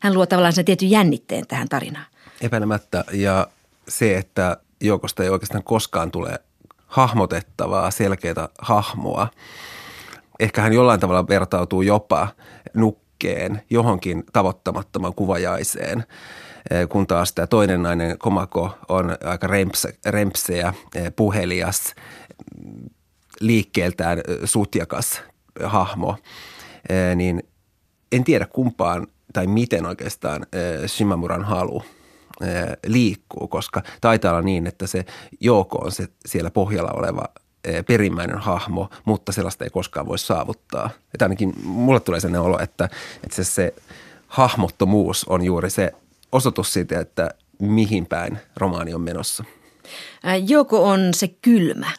Hän 0.00 0.14
luo 0.14 0.26
tavallaan 0.26 0.52
sen 0.52 0.64
tietyn 0.64 0.90
jännitteen 0.90 1.46
tähän 1.46 1.68
tarinaan. 1.68 2.06
Epäilemättä 2.40 3.04
ja 3.12 3.48
se, 3.88 4.16
että 4.16 4.56
Joukosta 4.80 5.22
ei 5.22 5.28
oikeastaan 5.28 5.64
koskaan 5.64 6.10
tule 6.10 6.38
hahmotettavaa, 6.86 7.90
selkeää 7.90 8.48
hahmoa– 8.58 9.28
ehkä 10.40 10.62
hän 10.62 10.72
jollain 10.72 11.00
tavalla 11.00 11.28
vertautuu 11.28 11.82
jopa 11.82 12.28
nukkeen 12.74 13.62
johonkin 13.70 14.24
tavoittamattoman 14.32 15.14
kuvajaiseen. 15.14 16.04
Eh, 16.70 16.88
kun 16.88 17.06
taas 17.06 17.32
tämä 17.32 17.46
toinen 17.46 17.82
nainen 17.82 18.18
Komako 18.18 18.78
on 18.88 19.16
aika 19.24 19.46
rempse, 19.46 19.98
rempseä, 20.06 20.74
puhelias, 21.16 21.94
liikkeeltään 23.40 24.18
eh, 24.18 24.24
sutjakas 24.44 25.22
hahmo, 25.64 26.16
niin 27.14 27.42
en 28.12 28.24
tiedä 28.24 28.46
kumpaan 28.46 29.06
tai 29.32 29.46
miten 29.46 29.86
oikeastaan 29.86 30.46
Shimamuran 30.86 31.44
halu 31.44 31.82
liikkuu, 32.86 33.48
koska 33.48 33.82
taitaa 34.00 34.32
olla 34.32 34.42
niin, 34.42 34.66
että 34.66 34.86
se 34.86 35.04
Jooko 35.40 35.78
on 35.78 35.92
se 35.92 36.08
siellä 36.26 36.50
pohjalla 36.50 36.90
oleva 36.92 37.24
perimmäinen 37.86 38.38
hahmo, 38.38 38.90
mutta 39.04 39.32
sellaista 39.32 39.64
ei 39.64 39.70
koskaan 39.70 40.06
voi 40.06 40.18
saavuttaa. 40.18 40.90
Että 41.14 41.24
ainakin 41.24 41.52
mulle 41.64 42.00
tulee 42.00 42.20
sellainen 42.20 42.40
olo, 42.40 42.58
että, 42.58 42.88
että 43.24 43.36
se, 43.36 43.44
se 43.44 43.74
hahmottomuus 44.26 45.24
on 45.24 45.42
juuri 45.42 45.70
se 45.70 45.92
osoitus 46.32 46.72
siitä, 46.72 47.00
että 47.00 47.30
mihin 47.58 48.06
päin 48.06 48.38
romaani 48.56 48.94
on 48.94 49.00
menossa. 49.00 49.44
Joko 50.46 50.88
on 50.88 51.00
se 51.14 51.28
kylmä. 51.28 51.90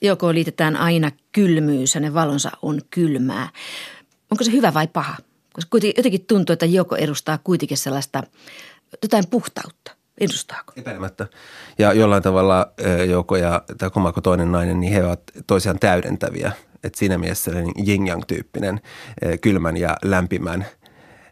Joko 0.00 0.34
liitetään 0.34 0.76
aina 0.76 1.10
kylmyys, 1.32 1.94
hänen 1.94 2.14
valonsa 2.14 2.50
on 2.62 2.80
kylmää. 2.90 3.48
Onko 4.30 4.44
se 4.44 4.52
hyvä 4.52 4.74
vai 4.74 4.86
paha? 4.86 5.16
Koska 5.52 5.78
jotenkin 5.96 6.26
tuntuu, 6.26 6.52
että 6.52 6.66
joko 6.66 6.96
edustaa 6.96 7.38
kuitenkin 7.38 7.78
sellaista 7.78 8.22
jotain 9.02 9.26
puhtautta. 9.30 10.01
Edustaako? 10.22 10.72
Epäilemättä. 10.76 11.26
Ja 11.78 11.92
jollain 11.92 12.22
tavalla 12.22 12.72
Jouko 13.08 13.36
ja 13.36 13.62
tämä 13.78 13.90
toinen 14.22 14.52
nainen, 14.52 14.80
niin 14.80 14.92
he 14.92 15.04
ovat 15.04 15.22
toisiaan 15.46 15.78
täydentäviä. 15.78 16.52
Et 16.84 16.94
siinä 16.94 17.18
mielessä 17.18 17.50
yin 17.88 18.02
tyyppinen 18.26 18.80
kylmän 19.40 19.76
ja 19.76 19.96
lämpimän 20.04 20.66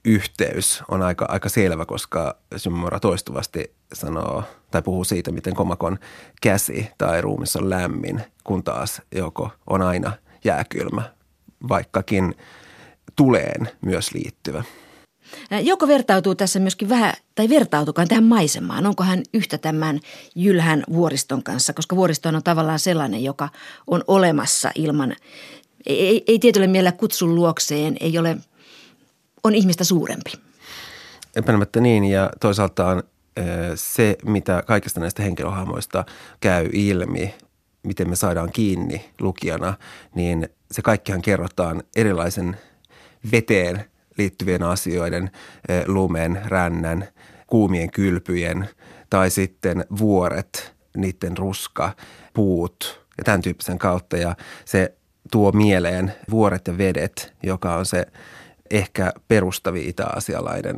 yhteys 0.05 0.83
on 0.89 1.03
aika, 1.03 1.27
aika 1.29 1.49
selvä, 1.49 1.87
koska 1.87 2.37
Shimomura 2.57 3.01
toistuvasti 3.01 3.75
sanoo 3.93 4.45
tai 4.71 4.83
puhuu 4.83 5.05
siitä, 5.05 5.33
miten 5.33 5.55
komakon 5.55 5.99
käsi 6.43 6.91
tai 6.99 7.21
ruumissa 7.21 7.59
on 7.59 7.71
lämmin, 7.71 8.23
kun 8.45 8.65
taas 8.65 9.03
joko 9.13 9.51
on 9.67 9.83
aina 9.83 10.13
jääkylmä, 10.45 11.03
vaikkakin 11.69 12.35
tuleen 13.17 13.69
myös 13.81 14.13
liittyvä. 14.13 14.65
Joko 15.63 15.89
vertautuu 15.89 16.35
tässä 16.35 16.59
myöskin 16.59 16.89
vähän, 16.89 17.13
tai 17.35 17.49
vertautukaan 17.49 18.09
tähän 18.09 18.25
maisemaan? 18.25 18.87
Onko 18.87 19.05
hän 19.05 19.23
yhtä 19.35 19.59
tämän 19.59 20.01
jylhän 20.35 20.85
vuoriston 20.93 21.43
kanssa? 21.43 21.73
Koska 21.73 21.97
vuoristo 21.97 22.29
on 22.29 22.43
tavallaan 22.45 22.79
sellainen, 22.79 23.25
joka 23.25 23.49
on 23.87 24.05
olemassa 24.07 24.71
ilman, 24.75 25.17
ei, 25.87 26.25
ei 26.27 26.39
tietyllä 26.39 26.67
mielellä 26.67 26.93
kutsun 26.93 27.35
luokseen, 27.35 27.97
ei 28.01 28.19
ole, 28.19 28.37
on 29.45 29.55
ihmistä 29.55 29.85
suurempi. 29.85 30.33
Epäilemättä 31.37 31.81
niin, 31.81 32.05
ja 32.05 32.31
toisaalta 32.41 32.87
on 32.87 33.03
se, 33.75 34.17
mitä 34.25 34.63
kaikista 34.67 35.01
näistä 35.01 35.23
henkilöhahmoista 35.23 36.05
käy 36.41 36.69
ilmi, 36.73 37.35
miten 37.83 38.11
me 38.11 38.17
saadaan 38.17 38.53
kiinni 38.53 39.11
lukijana, 39.21 39.75
niin 40.15 40.49
se 40.71 40.83
kaikkihan 40.83 41.23
kerrotaan 41.23 41.83
erilaisen 41.97 42.57
veteen 43.33 43.90
liittyvien 44.21 44.63
asioiden, 44.63 45.31
eh, 45.69 45.85
lumen, 45.87 46.41
rännän, 46.45 47.09
kuumien 47.47 47.91
kylpyjen 47.91 48.69
tai 49.11 49.31
sitten 49.31 49.85
vuoret, 49.99 50.75
niiden 50.97 51.37
ruska, 51.37 51.93
puut 52.35 53.07
ja 53.19 53.25
tämän 53.25 53.43
tyyppisen 53.43 53.79
kautta. 53.79 54.17
Ja 54.17 54.37
se 54.65 54.95
tuo 55.31 55.53
mieleen 55.53 56.15
vuoret 56.31 56.69
ja 56.69 56.79
vedet, 56.79 57.33
joka 57.43 57.75
on 57.75 57.87
se 57.87 58.07
ehkä 58.71 59.13
perustavi 59.29 59.89
itä-asialainen 59.89 60.77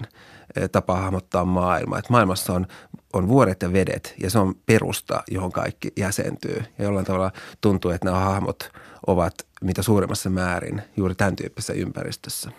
eh, 0.56 0.70
tapa 0.70 0.96
hahmottaa 0.96 1.44
maailmaa. 1.44 1.98
Että 1.98 2.12
maailmassa 2.12 2.52
on, 2.52 2.66
on 3.12 3.28
vuoret 3.28 3.62
ja 3.62 3.72
vedet 3.72 4.14
ja 4.22 4.30
se 4.30 4.38
on 4.38 4.54
perusta, 4.66 5.22
johon 5.30 5.52
kaikki 5.52 5.92
jäsentyy. 5.96 6.62
Ja 6.78 6.84
jollain 6.84 7.06
tavalla 7.06 7.32
tuntuu, 7.60 7.90
että 7.90 8.04
nämä 8.04 8.18
hahmot 8.18 8.70
ovat 9.06 9.34
mitä 9.62 9.82
suuremmassa 9.82 10.30
määrin 10.30 10.82
juuri 10.96 11.14
tämän 11.14 11.36
tyyppisessä 11.36 11.72
ympäristössä. 11.72 12.50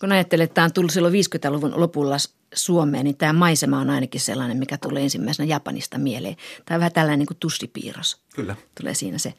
Kun 0.00 0.12
ajattelee, 0.12 0.44
että 0.44 0.54
tämä 0.54 0.64
on 0.64 0.72
tullut 0.72 0.92
silloin 0.92 1.14
50-luvun 1.14 1.80
lopulla 1.80 2.16
Suomeen, 2.54 3.04
niin 3.04 3.16
tämä 3.16 3.32
maisema 3.32 3.80
on 3.80 3.90
ainakin 3.90 4.20
sellainen, 4.20 4.56
mikä 4.56 4.78
tulee 4.78 5.02
ensimmäisenä 5.02 5.46
Japanista 5.46 5.98
mieleen. 5.98 6.36
Tämä 6.64 6.76
on 6.76 6.80
vähän 6.80 6.92
tällainen 6.92 7.18
niin 7.18 7.26
kuin 7.26 7.38
tussipiirros. 7.40 8.20
Kyllä. 8.34 8.56
Tulee 8.80 8.94
siinä 8.94 9.18
se. 9.18 9.34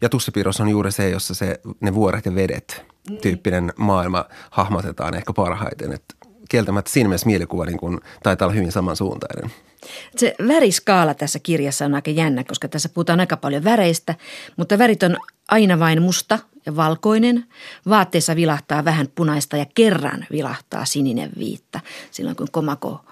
Ja 0.00 0.08
tussipiirros 0.08 0.60
on 0.60 0.68
juuri 0.68 0.92
se, 0.92 1.10
jossa 1.10 1.34
se, 1.34 1.60
ne 1.80 1.94
vuoret 1.94 2.26
ja 2.26 2.34
vedet 2.34 2.84
tyyppinen 3.22 3.72
maailma 3.76 4.24
hahmotetaan 4.50 5.14
ehkä 5.14 5.32
parhaiten. 5.32 5.92
Että 5.92 6.14
kieltämättä 6.48 6.90
siinä 6.90 7.08
mielessä 7.08 7.26
mielikuva 7.26 7.66
niin 7.66 7.78
kuin, 7.78 8.00
taitaa 8.22 8.46
olla 8.46 8.54
hyvin 8.54 8.72
samansuuntainen. 8.72 9.50
Se 10.16 10.34
väriskaala 10.48 11.14
tässä 11.14 11.38
kirjassa 11.38 11.84
on 11.84 11.94
aika 11.94 12.10
jännä, 12.10 12.44
koska 12.44 12.68
tässä 12.68 12.88
puhutaan 12.88 13.20
aika 13.20 13.36
paljon 13.36 13.64
väreistä, 13.64 14.14
mutta 14.56 14.78
värit 14.78 15.02
on 15.02 15.16
aina 15.48 15.78
vain 15.78 16.02
musta 16.02 16.38
ja 16.66 16.76
valkoinen. 16.76 17.44
Vaatteessa 17.88 18.36
vilahtaa 18.36 18.84
vähän 18.84 19.08
punaista 19.14 19.56
ja 19.56 19.66
kerran 19.74 20.26
vilahtaa 20.32 20.84
sininen 20.84 21.30
viitta 21.38 21.80
silloin, 22.10 22.36
kun 22.36 22.48
komako, 22.52 23.04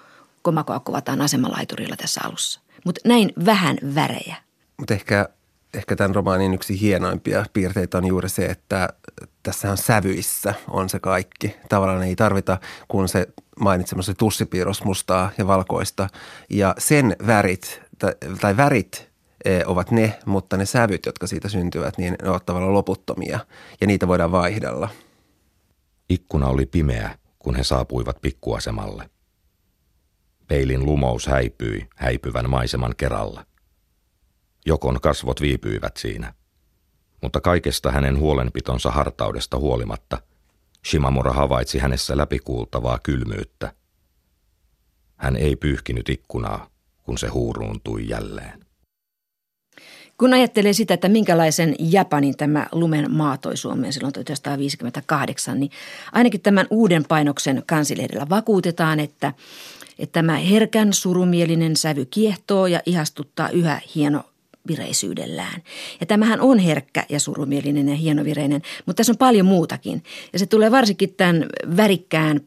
komakoa 0.43 0.81
kuvataan 0.81 1.21
asemalaiturilla 1.21 1.97
tässä 1.97 2.21
alussa. 2.25 2.61
Mutta 2.85 3.01
näin 3.05 3.33
vähän 3.45 3.79
värejä. 3.95 4.37
Mutta 4.79 4.95
ehkä 4.95 5.29
ehkä 5.75 5.97
tämän 5.97 6.15
romaanin 6.15 6.55
yksi 6.55 6.81
hienoimpia 6.81 7.45
piirteitä 7.53 7.99
on 7.99 8.07
juuri 8.07 8.29
se, 8.29 8.47
että 8.47 8.89
tässä 9.43 9.71
on 9.71 9.77
sävyissä 9.77 10.55
on 10.69 10.89
se 10.89 10.99
kaikki. 10.99 11.57
Tavallaan 11.69 12.03
ei 12.03 12.17
tarvita, 12.17 12.59
kun 12.89 13.09
se 13.09 13.27
mainitsemassa 13.61 14.15
tussipiirros 14.15 14.85
mustaa 14.85 15.31
ja 15.39 15.47
valkoista. 15.47 16.09
Ja 16.51 16.75
sen 16.79 17.17
värit, 17.27 17.81
tai, 18.41 18.57
värit 18.57 19.08
ovat 19.67 19.91
ne, 19.91 20.19
mutta 20.27 20.57
ne 20.57 20.67
sävyt, 20.67 21.07
jotka 21.07 21.27
siitä 21.27 21.49
syntyvät, 21.49 21.99
niin 21.99 22.17
ne 22.23 22.31
ovat 22.31 22.47
tavallaan 22.47 22.75
loputtomia 22.75 23.39
ja 23.81 23.87
niitä 23.87 24.09
voidaan 24.09 24.33
vaihdella. 24.33 24.89
Ikkuna 26.11 26.47
oli 26.47 26.67
pimeä, 26.67 27.19
kun 27.39 27.55
he 27.55 27.65
saapuivat 27.65 28.21
pikkuasemalle. 28.21 29.11
Peilin 30.49 30.87
lumous 30.87 31.27
häipyi 31.27 31.89
häipyvän 31.97 32.51
maiseman 32.51 32.95
keralla. 32.97 33.47
Jokon 34.67 35.01
kasvot 35.01 35.41
viipyivät 35.41 35.97
siinä. 35.97 36.35
Mutta 37.23 37.41
kaikesta 37.41 37.91
hänen 37.91 38.19
huolenpitonsa 38.19 38.91
hartaudesta 38.91 39.59
huolimatta, 39.59 40.19
Shimamura 40.87 41.33
havaitsi 41.33 41.79
hänessä 41.79 42.17
läpikuultavaa 42.17 42.99
kylmyyttä. 43.03 43.73
Hän 45.17 45.37
ei 45.37 45.57
pyyhkinyt 45.57 46.09
ikkunaa, 46.09 46.71
kun 47.03 47.19
se 47.19 47.29
huuruuntui 47.29 48.09
jälleen. 48.09 48.68
Kun 50.19 50.35
ajattelee 50.35 50.73
sitä, 50.73 50.95
että 50.95 51.09
minkälaisen 51.09 51.75
Japanin 51.79 52.37
tämä 52.37 52.67
lumen 52.73 53.15
maa 53.15 53.37
toi 53.37 53.57
Suomeen 53.57 53.93
silloin 53.93 54.13
1958, 54.13 55.61
niin 55.61 55.71
ainakin 56.13 56.41
tämän 56.41 56.67
uuden 56.71 57.05
painoksen 57.09 57.63
kansilehdellä 57.67 58.29
vakuutetaan, 58.29 59.01
että, 59.01 59.33
että 59.99 60.13
tämä 60.13 60.37
herkän 60.37 60.93
surumielinen 60.93 61.77
sävy 61.77 62.05
kiehtoo 62.05 62.67
ja 62.67 62.81
ihastuttaa 62.87 63.49
yhä 63.49 63.81
hieno 63.95 64.23
vireisyydellään. 64.69 65.63
Ja 66.01 66.07
tämähän 66.07 66.41
on 66.41 66.59
herkkä 66.59 67.07
ja 67.09 67.21
surumielinen 67.21 67.89
ja 67.89 67.95
hienovireinen, 67.95 68.63
mutta 68.87 68.97
tässä 68.97 69.13
on 69.13 69.19
paljon 69.19 69.47
muutakin. 69.47 70.03
Ja 70.33 70.39
se 70.39 70.47
tulee 70.47 70.71
varsinkin 70.71 71.15
tämän 71.15 71.47
värikkään 71.77 72.41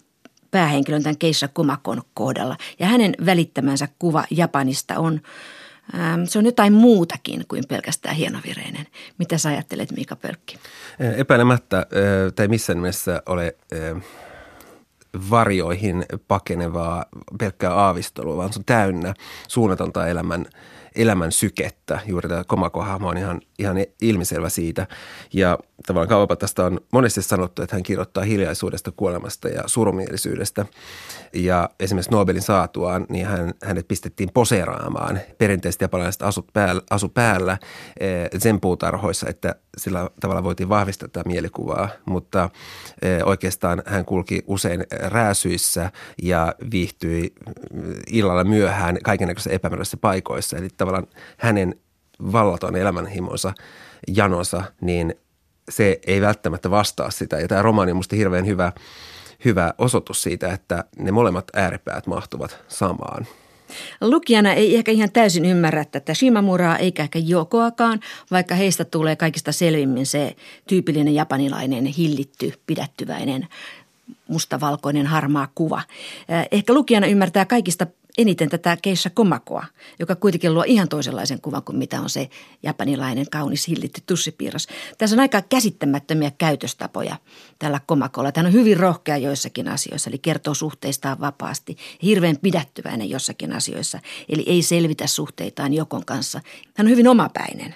päähenkilön, 0.51 1.04
tämän 1.04 1.18
Keissa 1.18 1.48
Komakon 1.48 2.01
kohdalla. 2.13 2.58
Ja 2.80 2.86
hänen 2.86 3.16
välittämänsä 3.25 3.88
kuva 4.00 4.25
Japanista 4.32 5.00
on, 5.00 5.22
se 6.25 6.39
on 6.39 6.45
jotain 6.45 6.73
muutakin 6.73 7.45
kuin 7.47 7.63
pelkästään 7.67 8.15
hienovireinen. 8.15 8.88
Mitä 9.17 9.38
sä 9.38 9.50
ajattelet, 9.50 9.91
Mika 9.91 10.15
Pölkki? 10.15 10.59
Epäilemättä, 11.17 11.85
tai 12.35 12.47
missään 12.47 12.77
nimessä 12.77 13.23
ole 13.25 13.55
varjoihin 15.29 16.05
pakenevaa 16.27 17.05
pelkkää 17.39 17.73
aavistelua, 17.73 18.38
vaan 18.38 18.53
se 18.53 18.59
on 18.59 18.65
täynnä 18.65 19.13
suunnatonta 19.47 20.07
elämän 20.07 20.45
elämän 20.95 21.31
sykettä. 21.31 22.00
Juuri 22.05 22.29
tämä 22.29 22.43
Komako-hahmo 22.43 23.10
on 23.10 23.17
ihan, 23.17 23.41
ihan 23.60 23.77
ilmiselvä 24.01 24.50
siitä. 24.50 24.88
Ja 25.33 25.57
tavallaan 25.88 26.10
Kaupatasta 26.10 26.65
on 26.65 26.81
monesti 26.91 27.21
sanottu, 27.21 27.62
että 27.62 27.75
hän 27.75 27.83
kirjoittaa 27.83 28.24
hiljaisuudesta, 28.24 28.91
kuolemasta 28.91 29.48
ja 29.48 29.63
surumielisyydestä. 29.65 30.65
Ja 31.33 31.69
esimerkiksi 31.79 32.12
Nobelin 32.12 32.41
saatuaan, 32.41 33.05
niin 33.10 33.25
hän, 33.25 33.53
hänet 33.63 33.88
pistettiin 33.88 34.29
poseeraamaan 34.33 35.19
perinteisesti 35.38 35.83
japanilaiset 35.83 36.21
asut 36.21 36.48
päällä, 36.53 36.81
asu 36.89 37.10
päällä 37.10 37.57
sen 38.38 38.55
eh, 38.55 38.62
puutarhoissa, 38.62 39.29
että 39.29 39.55
sillä 39.77 40.10
tavalla 40.19 40.43
voitiin 40.43 40.69
vahvistaa 40.69 41.07
tätä 41.07 41.29
mielikuvaa. 41.29 41.89
Mutta 42.05 42.50
eh, 43.01 43.21
oikeastaan 43.25 43.83
hän 43.86 44.05
kulki 44.05 44.43
usein 44.48 44.86
rääsyissä 44.91 45.91
ja 46.24 46.55
viihtyi 46.71 47.33
illalla 48.07 48.43
myöhään 48.43 48.98
kaikenlaisissa 49.03 49.50
epämääräisissä 49.50 49.98
paikoissa. 49.98 50.57
Eli 50.57 50.67
tavallaan 50.81 51.07
hänen 51.38 51.75
vallaton 52.31 52.75
elämänhimonsa, 52.75 53.53
janonsa, 54.07 54.63
niin 54.81 55.15
se 55.69 56.00
ei 56.07 56.21
välttämättä 56.21 56.71
vastaa 56.71 57.11
sitä. 57.11 57.39
Ja 57.39 57.47
tämä 57.47 57.61
romaani 57.61 57.91
on 57.91 57.97
minusta 57.97 58.15
hirveän 58.15 58.45
hyvä, 58.45 58.71
hyvä 59.45 59.73
osoitus 59.77 60.21
siitä, 60.21 60.53
että 60.53 60.83
ne 61.00 61.11
molemmat 61.11 61.45
ääripäät 61.53 62.07
mahtuvat 62.07 62.57
samaan. 62.67 63.27
Lukijana 64.01 64.53
ei 64.53 64.75
ehkä 64.75 64.91
ihan 64.91 65.11
täysin 65.11 65.45
ymmärrä 65.45 65.85
tätä 65.85 66.13
Shimamuraa 66.13 66.77
eikä 66.77 67.03
ehkä 67.03 67.19
Jokoakaan, 67.19 68.00
vaikka 68.31 68.55
heistä 68.55 68.85
tulee 68.85 69.15
kaikista 69.15 69.51
selvimmin 69.51 70.05
se 70.05 70.35
tyypillinen 70.67 71.15
japanilainen 71.15 71.85
hillitty, 71.85 72.53
pidättyväinen 72.67 73.47
mustavalkoinen 74.27 75.07
harmaa 75.07 75.47
kuva. 75.55 75.81
Ehkä 76.51 76.73
lukijana 76.73 77.07
ymmärtää 77.07 77.45
kaikista 77.45 77.88
eniten 78.18 78.50
tätä 78.50 78.77
Keissa 78.82 79.10
Komakoa, 79.10 79.65
joka 80.00 80.15
kuitenkin 80.15 80.53
luo 80.53 80.63
ihan 80.68 80.89
toisenlaisen 80.89 81.41
kuvan 81.41 81.63
kuin 81.63 81.77
mitä 81.77 82.01
on 82.01 82.10
se 82.10 82.30
japanilainen 82.63 83.25
kaunis 83.32 83.68
hillitty 83.68 84.01
tussipiirros. 84.06 84.68
Tässä 84.98 85.16
on 85.16 85.20
aika 85.20 85.42
käsittämättömiä 85.42 86.31
käytöstapoja 86.38 87.16
tällä 87.59 87.81
Komakolla. 87.85 88.31
Tämä 88.31 88.48
on 88.48 88.53
hyvin 88.53 88.77
rohkea 88.77 89.18
joissakin 89.18 89.68
asioissa, 89.68 90.09
eli 90.09 90.18
kertoo 90.18 90.53
suhteistaan 90.53 91.20
vapaasti. 91.20 91.77
Hirveän 92.03 92.38
pidättyväinen 92.38 93.09
jossakin 93.09 93.53
asioissa, 93.53 94.00
eli 94.29 94.44
ei 94.48 94.62
selvitä 94.62 95.07
suhteitaan 95.07 95.74
Jokon 95.74 96.05
kanssa. 96.05 96.42
Hän 96.77 96.88
on 96.88 96.92
hyvin 96.92 97.07
omapäinen. 97.07 97.75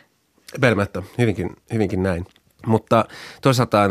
Epäilemättä, 0.55 1.03
hyvinkin, 1.17 1.49
hyvinkin 1.73 2.03
näin. 2.03 2.25
Mutta 2.65 3.05
toisaalta 3.41 3.89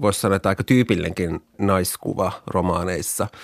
voisi 0.00 0.20
sanoa, 0.20 0.36
että 0.36 0.48
aika 0.48 0.64
tyypillinenkin 0.64 1.40
naiskuva 1.58 2.32
romaaneissa– 2.46 3.26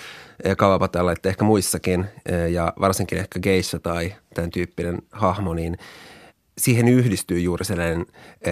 Kawapatalla, 0.57 1.11
että 1.11 1.29
ehkä 1.29 1.45
muissakin 1.45 2.05
ja 2.49 2.73
varsinkin 2.79 3.17
ehkä 3.17 3.39
Geissa 3.39 3.79
tai 3.79 4.13
tämän 4.33 4.51
tyyppinen 4.51 5.01
hahmo, 5.11 5.53
niin 5.53 5.77
siihen 6.57 6.87
yhdistyy 6.87 7.39
juuri 7.39 7.65
sellainen 7.65 8.05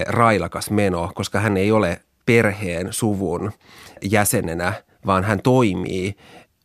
railakas 0.08 0.70
meno, 0.72 1.12
koska 1.16 1.40
hän 1.40 1.58
ei 1.58 1.72
ole 1.72 2.02
perheen, 2.26 2.94
suvun 2.94 3.52
jäsenenä, 4.02 4.74
vaan 5.06 5.24
hän 5.24 5.42
toimii 5.42 6.16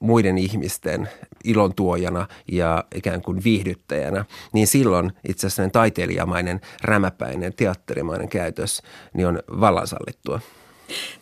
muiden 0.01 0.39
ihmisten 0.39 1.09
ilon 1.45 1.75
tuojana 1.75 2.27
ja 2.53 2.85
ikään 2.95 3.23
kuin 3.23 3.45
viihdyttäjänä, 3.45 4.25
niin 4.53 4.67
silloin 4.67 5.13
itse 5.29 5.47
asiassa 5.47 5.71
taiteilijamainen, 5.73 6.61
rämäpäinen, 6.83 7.53
teatterimainen 7.57 8.29
käytös 8.29 8.83
niin 9.15 9.27
on 9.27 9.43
vallansallittua. 9.61 10.41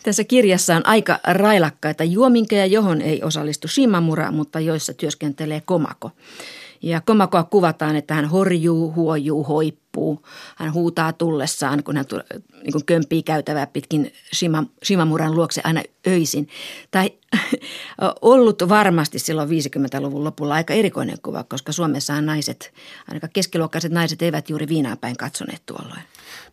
Tässä 0.02 0.24
kirjassa 0.24 0.76
on 0.76 0.86
aika 0.86 1.18
railakkaita 1.24 2.04
juominkeja, 2.04 2.66
johon 2.66 3.00
ei 3.00 3.22
osallistu 3.22 3.68
Shimamura, 3.68 4.32
mutta 4.32 4.60
joissa 4.60 4.94
työskentelee 4.94 5.60
Komako. 5.60 6.10
Ja 6.82 7.00
Komakoa 7.00 7.44
kuvataan, 7.44 7.96
että 7.96 8.14
hän 8.14 8.24
horjuu, 8.24 8.92
huojuu, 8.92 9.44
hoippuu. 9.44 10.26
Hän 10.56 10.72
huutaa 10.72 11.12
tullessaan, 11.12 11.84
kun 11.84 11.96
hän 11.96 12.04
niin 12.62 12.72
kuin 12.72 12.84
kömpii 12.84 13.22
käytävää 13.22 13.66
pitkin 13.66 14.12
Shima, 14.34 14.64
Shimamuran 14.84 15.34
luokse 15.34 15.60
aina 15.64 15.82
öisin. 16.06 16.48
Tai 16.90 17.10
ollut 18.22 18.62
varmasti 18.68 19.18
silloin 19.18 19.48
50-luvun 19.48 20.24
lopulla 20.24 20.54
aika 20.54 20.74
erikoinen 20.74 21.18
kuva, 21.22 21.44
koska 21.44 21.72
Suomessa 21.72 22.20
naiset, 22.20 22.72
ainakaan 23.08 23.30
keskiluokkaiset 23.32 23.92
naiset 23.92 24.22
eivät 24.22 24.50
juuri 24.50 24.68
viinaa 24.68 24.96
päin 24.96 25.16
katsoneet 25.16 25.62
tuolloin. 25.66 26.02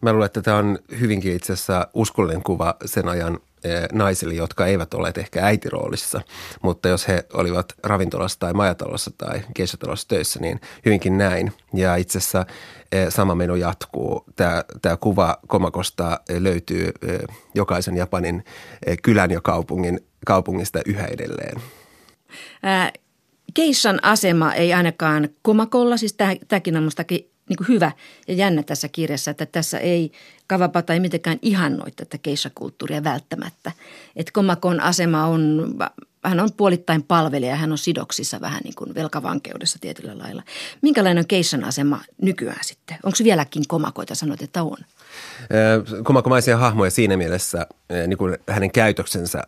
Mä 0.01 0.11
luulen, 0.11 0.25
että 0.25 0.41
tämä 0.41 0.57
on 0.57 0.79
hyvinkin 0.99 1.35
itse 1.35 1.53
asiassa 1.53 1.87
uskollinen 1.93 2.43
kuva 2.43 2.75
sen 2.85 3.07
ajan 3.07 3.39
eh, 3.63 3.83
naisille, 3.91 4.33
jotka 4.33 4.65
eivät 4.65 4.93
ole 4.93 5.13
ehkä 5.17 5.45
äitiroolissa, 5.45 6.21
mutta 6.61 6.89
jos 6.89 7.07
he 7.07 7.25
olivat 7.33 7.73
ravintolassa 7.83 8.39
tai 8.39 8.53
majatalossa 8.53 9.11
tai 9.17 9.41
kesätalossa 9.53 10.07
töissä, 10.07 10.39
niin 10.39 10.61
hyvinkin 10.85 11.17
näin. 11.17 11.53
Ja 11.73 11.95
itse 11.95 12.17
asiassa 12.17 12.45
eh, 12.91 13.07
sama 13.09 13.35
meno 13.35 13.55
jatkuu. 13.55 14.23
Tämä, 14.35 14.63
tämä 14.81 14.97
kuva 14.97 15.37
Komakosta 15.47 16.19
eh, 16.29 16.41
löytyy 16.41 16.91
jokaisen 17.55 17.97
Japanin 17.97 18.43
kylän 19.01 19.31
ja 19.31 19.41
kaupungin, 19.41 19.99
kaupungista 20.25 20.79
yhä 20.85 21.05
edelleen. 21.05 21.61
Keissan 23.53 23.99
asema 24.03 24.53
ei 24.53 24.73
ainakaan 24.73 25.29
Komakolla, 25.41 25.97
siis 25.97 26.15
tämäkin 26.47 26.77
on 26.77 26.83
mustakin 26.83 27.34
niin 27.49 27.57
kuin 27.57 27.67
hyvä 27.67 27.91
ja 28.27 28.33
jännä 28.33 28.63
tässä 28.63 28.87
kirjassa, 28.87 29.31
että 29.31 29.45
tässä 29.45 29.79
ei 29.79 30.11
Kavapata 30.47 30.93
ei 30.93 30.99
mitenkään 30.99 31.39
ihannoi 31.41 31.91
tätä 31.91 32.17
keissakulttuuria 32.17 33.03
välttämättä. 33.03 33.71
Että 34.15 34.31
Komakon 34.31 34.79
asema 34.79 35.25
on, 35.25 35.73
hän 36.23 36.39
on 36.39 36.49
puolittain 36.57 37.03
palvelija, 37.03 37.55
hän 37.55 37.71
on 37.71 37.77
sidoksissa 37.77 38.41
vähän 38.41 38.61
niin 38.63 38.75
kuin 38.75 38.95
velkavankeudessa 38.95 39.79
tietyllä 39.81 40.17
lailla. 40.17 40.43
Minkälainen 40.81 41.21
on 41.21 41.27
keissan 41.27 41.63
asema 41.63 42.01
nykyään 42.21 42.63
sitten? 42.63 42.97
Onko 43.03 43.17
vieläkin 43.23 43.63
komakoita, 43.67 44.15
sanot, 44.15 44.41
että 44.41 44.63
on? 44.63 44.77
Komakomaisia 46.03 46.57
hahmoja 46.57 46.91
siinä 46.91 47.17
mielessä, 47.17 47.67
niin 48.07 48.17
kuin 48.17 48.37
hänen 48.49 48.71
käytöksensä 48.71 49.43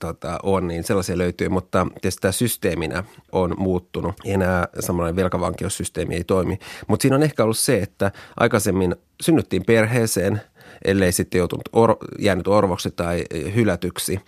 tota, 0.00 0.38
on, 0.42 0.68
niin 0.68 0.84
sellaisia 0.84 1.18
löytyy, 1.18 1.48
mutta 1.48 1.86
tietysti 2.00 2.20
tämä 2.20 2.32
systeeminä 2.32 3.04
on 3.32 3.54
muuttunut. 3.58 4.14
Enää 4.24 4.68
samanlainen 4.80 5.16
velkavankeussysteemi 5.16 6.14
ei 6.14 6.24
toimi. 6.24 6.58
Mutta 6.86 7.02
siinä 7.02 7.16
on 7.16 7.22
ehkä 7.22 7.44
ollut 7.44 7.58
se, 7.58 7.78
että 7.78 8.12
aikaisemmin 8.36 8.96
synnyttiin 9.22 9.64
perheeseen, 9.66 10.40
ellei 10.84 11.12
sitten 11.12 11.38
joutunut 11.38 11.68
or, 11.72 11.96
jäänyt 12.18 12.48
orvoksi 12.48 12.90
tai 12.90 13.24
hylätyksi. 13.54 14.20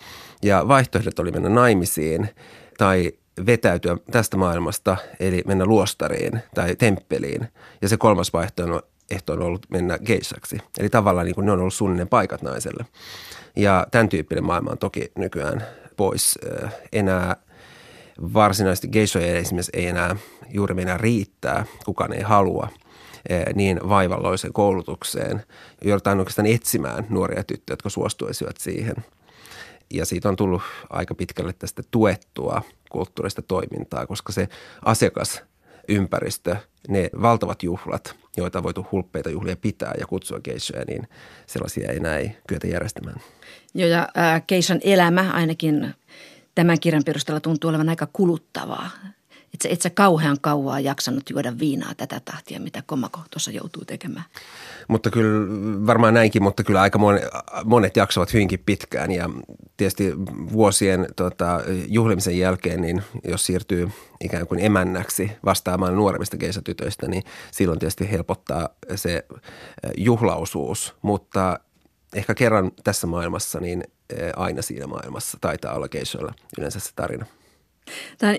Ja 0.43 0.67
vaihtoehdot 0.67 1.19
oli 1.19 1.31
mennä 1.31 1.49
naimisiin 1.49 2.29
tai 2.77 3.11
vetäytyä 3.45 3.97
tästä 4.11 4.37
maailmasta, 4.37 4.97
eli 5.19 5.43
mennä 5.47 5.65
luostariin 5.65 6.39
tai 6.55 6.75
temppeliin. 6.75 7.47
Ja 7.81 7.89
se 7.89 7.97
kolmas 7.97 8.33
vaihtoehto 8.33 8.81
ehto 9.11 9.33
on 9.33 9.41
ollut 9.41 9.65
mennä 9.69 9.99
geissaksi. 9.99 10.57
Eli 10.79 10.89
tavallaan 10.89 11.25
niin 11.25 11.35
kuin 11.35 11.45
ne 11.45 11.51
on 11.51 11.59
ollut 11.59 11.73
suunnilleen 11.73 12.07
paikat 12.07 12.41
naiselle. 12.41 12.85
Ja 13.55 13.87
tämän 13.91 14.09
tyyppinen 14.09 14.43
maailma 14.43 14.71
on 14.71 14.77
toki 14.77 15.11
nykyään 15.17 15.65
pois. 15.97 16.39
Enää 16.93 17.35
varsinaisesti 18.33 18.87
geishoja 18.87 19.37
esimerkiksi 19.37 19.71
ei 19.73 19.87
enää 19.87 20.15
juuri 20.49 20.73
mennä 20.73 20.97
riittää, 20.97 21.65
kukaan 21.85 22.13
ei 22.13 22.21
halua 22.21 22.67
niin 23.55 23.79
vaivalloisen 23.89 24.53
koulutukseen. 24.53 25.43
Joudutaan 25.83 26.19
oikeastaan 26.19 26.47
etsimään 26.47 27.05
nuoria 27.09 27.43
tyttöjä, 27.43 27.73
jotka 27.73 27.89
suostuisivat 27.89 28.57
siihen. 28.57 28.95
Ja 29.93 30.05
siitä 30.05 30.29
on 30.29 30.35
tullut 30.35 30.61
aika 30.89 31.15
pitkälle 31.15 31.53
tästä 31.53 31.83
tuettua 31.91 32.61
kulttuurista 32.89 33.41
toimintaa, 33.41 34.07
koska 34.07 34.31
se 34.33 34.47
asiakasympäristö, 35.85 36.55
ne 36.87 37.09
valtavat 37.21 37.63
juhlat, 37.63 38.15
joita 38.37 38.59
on 38.59 38.63
voitu 38.63 38.87
hulppeita 38.91 39.29
juhlia 39.29 39.55
pitää 39.55 39.93
ja 39.99 40.07
kutsua 40.07 40.39
geishoja, 40.39 40.85
niin 40.87 41.07
sellaisia 41.47 41.91
ei 41.91 41.99
näin 41.99 42.37
kyetä 42.47 42.67
järjestämään. 42.67 43.21
Joo, 43.73 43.89
ja 43.89 44.09
äh, 44.17 44.41
elämä 44.83 45.31
ainakin 45.31 45.93
tämän 46.55 46.79
kirjan 46.79 47.03
perusteella 47.05 47.39
tuntuu 47.39 47.69
olevan 47.69 47.89
aika 47.89 48.07
kuluttavaa. 48.13 48.89
Et 49.55 49.61
sä, 49.61 49.69
et 49.69 49.81
sä 49.81 49.89
kauhean 49.89 50.37
kauaa 50.41 50.79
jaksanut 50.79 51.29
juoda 51.29 51.59
viinaa 51.59 51.95
tätä 51.95 52.21
tahtia, 52.25 52.59
mitä 52.59 52.83
Komako 52.85 53.21
tuossa 53.31 53.51
joutuu 53.51 53.85
tekemään. 53.85 54.25
Mutta 54.87 55.09
kyllä 55.09 55.47
varmaan 55.87 56.13
näinkin, 56.13 56.43
mutta 56.43 56.63
kyllä 56.63 56.81
aika 56.81 56.97
monet, 56.97 57.23
monet 57.65 57.95
jaksavat 57.97 58.33
hyvinkin 58.33 58.63
pitkään 58.65 59.11
ja 59.11 59.29
tietysti 59.77 60.13
vuosien 60.51 61.07
tota, 61.15 61.61
juhlimisen 61.87 62.37
jälkeen, 62.37 62.81
niin 62.81 63.03
jos 63.27 63.45
siirtyy 63.45 63.89
ikään 64.21 64.47
kuin 64.47 64.59
emännäksi 64.59 65.31
vastaamaan 65.45 65.95
nuoremmista 65.95 66.37
keisatytöistä, 66.37 67.07
niin 67.07 67.23
silloin 67.51 67.79
tietysti 67.79 68.11
helpottaa 68.11 68.69
se 68.95 69.25
juhlausuus, 69.97 70.95
mutta 71.01 71.59
ehkä 72.15 72.33
kerran 72.33 72.71
tässä 72.83 73.07
maailmassa, 73.07 73.59
niin 73.59 73.83
aina 74.35 74.61
siinä 74.61 74.87
maailmassa 74.87 75.37
taitaa 75.41 75.73
olla 75.73 75.87
keissoilla 75.87 76.33
yleensä 76.57 76.79
se 76.79 76.91
tarina. 76.95 77.25
Tämä 78.17 78.31
on 78.31 78.37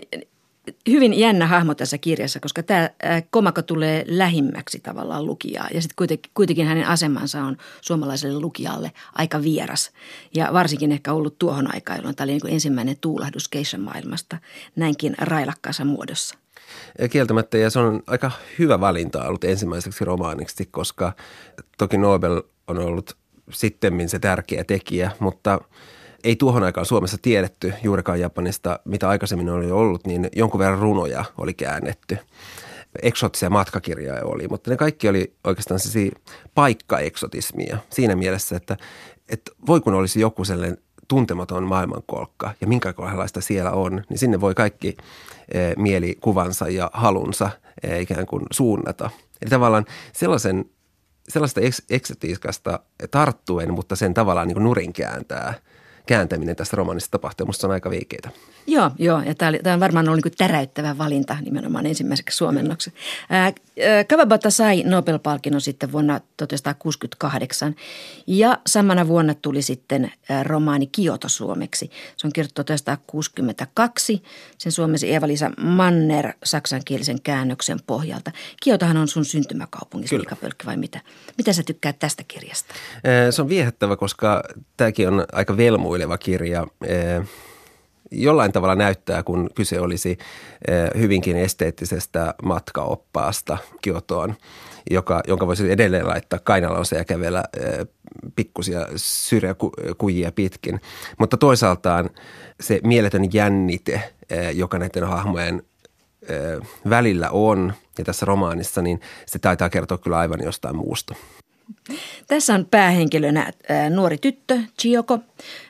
hyvin 0.91 1.19
jännä 1.19 1.47
hahmo 1.47 1.75
tässä 1.75 1.99
kirjassa, 1.99 2.41
koska 2.41 2.63
tämä 2.63 2.91
Komako 3.31 3.63
tulee 3.63 4.05
lähimmäksi 4.09 4.81
tavallaan 4.81 5.27
lukijaa. 5.27 5.69
Ja 5.75 5.83
sitten 5.83 5.97
kuitenkin, 5.97 6.31
kuitenkin 6.35 6.67
hänen 6.67 6.87
asemansa 6.87 7.43
on 7.43 7.57
suomalaiselle 7.81 8.41
lukijalle 8.41 8.93
aika 9.15 9.43
vieras. 9.43 9.91
Ja 10.35 10.49
varsinkin 10.53 10.93
ehkä 10.93 11.13
ollut 11.13 11.39
tuohon 11.39 11.75
aikaan, 11.75 11.99
jolloin 11.99 12.17
tämä 12.17 12.25
oli 12.25 12.33
niin 12.33 12.55
ensimmäinen 12.55 12.97
tuulahdus 13.01 13.49
keishan 13.49 13.81
maailmasta 13.81 14.39
näinkin 14.77 15.15
railakkaassa 15.19 15.85
muodossa. 15.85 16.35
Kieltämättä, 17.11 17.59
ja 17.59 17.71
se 17.71 17.79
on 17.79 18.03
aika 18.07 18.31
hyvä 18.59 18.81
valinta 18.81 19.25
ollut 19.25 19.45
ensimmäiseksi 19.45 20.05
romaaniksi, 20.05 20.67
koska 20.71 21.13
toki 21.79 21.99
Nobel 21.99 22.43
on 22.67 22.79
ollut 22.79 23.17
sittemmin 23.51 24.09
se 24.09 24.19
tärkeä 24.19 24.65
tekijä, 24.65 25.11
mutta– 25.21 25.61
ei 26.25 26.37
tuohon 26.37 26.63
aikaan 26.63 26.87
Suomessa 26.87 27.19
tiedetty 27.23 27.73
juurikaan 27.83 28.21
Japanista, 28.21 28.81
mitä 28.85 29.09
aikaisemmin 29.09 29.51
oli 29.51 29.71
ollut, 29.71 30.07
niin 30.07 30.29
jonkun 30.37 30.59
verran 30.59 30.79
runoja 30.79 31.25
oli 31.39 31.55
käännetty. 31.55 32.19
Eksotisia 33.03 33.51
matkakirjoja 33.51 34.25
oli, 34.25 34.49
mutta 34.49 34.71
ne 34.71 34.77
kaikki 34.77 35.09
oli 35.09 35.35
oikeastaan 35.45 35.81
paikka-eksotismia 36.55 37.79
siinä 37.91 38.17
mielessä, 38.17 38.57
että, 38.57 38.77
että 39.29 39.53
voi 39.67 39.81
kun 39.81 39.95
olisi 39.95 40.21
joku 40.21 40.45
sellainen 40.45 40.79
tuntematon 41.09 41.65
maailmankolkka 41.65 42.55
ja 42.61 42.67
minkälaista 42.67 43.41
siellä 43.41 43.71
on, 43.71 44.03
niin 44.09 44.19
sinne 44.19 44.41
voi 44.41 44.55
kaikki 44.55 44.97
e, 45.55 45.59
mielikuvansa 45.77 46.69
ja 46.69 46.91
halunsa 46.93 47.51
e, 47.83 48.01
ikään 48.01 48.27
kuin 48.27 48.43
suunnata. 48.51 49.11
Eli 49.43 49.51
tavallaan 49.51 49.85
sellaisen, 50.13 50.65
sellaista 51.29 51.61
eksotiikasta 51.91 52.81
tarttuen, 53.11 53.75
mutta 53.75 53.97
sen 53.97 54.15
tavallaan 54.15 54.49
niin 54.49 54.63
nurin 54.63 54.93
kääntää– 54.93 55.55
kääntäminen 56.07 56.57
tästä 56.57 56.77
romanista 56.77 57.11
tapahtuu. 57.11 57.47
Musta 57.47 57.67
on 57.67 57.71
aika 57.71 57.91
veikeitä. 57.91 58.31
Joo, 58.67 58.91
joo. 58.99 59.23
Ja 59.23 59.35
tämä, 59.35 59.75
on 59.75 59.81
varmaan 59.81 60.09
ollut 60.09 60.25
niin 60.25 60.35
täräyttävä 60.39 60.99
valinta 60.99 61.37
nimenomaan 61.41 61.87
ensimmäiseksi 61.87 62.37
suomennoksi. 62.37 62.93
Ää, 63.31 63.53
Kawabata 64.09 64.51
sai 64.51 64.83
Nobel-palkinnon 64.83 65.61
sitten 65.61 65.93
vuonna 65.93 66.21
1968 66.37 67.75
ja 68.27 68.59
samana 68.67 69.09
vuonna 69.09 69.35
tuli 69.35 69.63
sitten 69.63 70.13
romaani 70.43 70.87
Kioto 70.87 71.29
suomeksi. 71.29 71.91
Se 72.17 72.27
on 72.27 72.33
kirjoitettu 72.33 72.65
1962. 72.65 74.23
Sen 74.59 74.73
suomesi 74.73 75.11
Eeva-Liisa 75.13 75.51
Manner 75.61 76.33
saksankielisen 76.45 77.23
käännöksen 77.23 77.79
pohjalta. 77.87 78.33
Kiotohan 78.63 78.97
on 78.97 79.09
sun 79.09 79.25
syntymäkaupunki, 79.25 80.19
Mika 80.19 80.37
Pölkki, 80.37 80.67
vai 80.67 80.77
mitä? 80.77 81.01
Mitä 81.39 81.53
sä 81.53 81.63
tykkäät 81.63 81.99
tästä 81.99 82.23
kirjasta? 82.29 82.75
Se 83.31 83.43
on 83.43 83.49
viehättävä, 83.49 83.97
koska 83.97 84.43
tämäkin 84.77 85.09
on 85.09 85.25
aika 85.33 85.57
velmuileva 85.57 86.19
kirja 86.19 86.67
jollain 88.11 88.53
tavalla 88.53 88.75
näyttää, 88.75 89.23
kun 89.23 89.51
kyse 89.55 89.81
olisi 89.81 90.19
eh, 90.69 91.01
hyvinkin 91.01 91.37
esteettisestä 91.37 92.35
matkaoppaasta 92.43 93.59
Kiotoon, 93.83 94.35
joka, 94.91 95.21
jonka 95.29 95.47
voisi 95.47 95.71
edelleen 95.71 96.07
laittaa 96.07 96.39
kainalonsa 96.39 96.97
ja 96.97 97.05
kävellä 97.05 97.45
eh, 97.61 97.87
pikkusia 98.37 98.87
syrjäkujia 98.97 100.33
pitkin. 100.33 100.81
Mutta 101.19 101.37
toisaaltaan 101.37 102.11
se 102.61 102.81
mieletön 102.85 103.33
jännite, 103.33 104.13
eh, 104.31 104.57
joka 104.57 104.79
näiden 104.79 105.05
hahmojen 105.05 105.63
välillä 106.91 107.31
on 107.31 107.73
ja 107.99 108.05
tässä 108.05 108.27
romaanissa, 108.27 108.83
niin 108.83 109.01
se 109.27 109.39
taitaa 109.39 109.69
kertoa 109.69 109.99
kyllä 109.99 110.19
aivan 110.19 110.41
jostain 110.45 110.77
muusta. 110.77 111.15
Tässä 112.27 112.55
on 112.55 112.67
päähenkilönä 112.71 113.53
nuori 113.91 114.19
tyttö, 114.19 114.59
Chioko, 114.81 115.19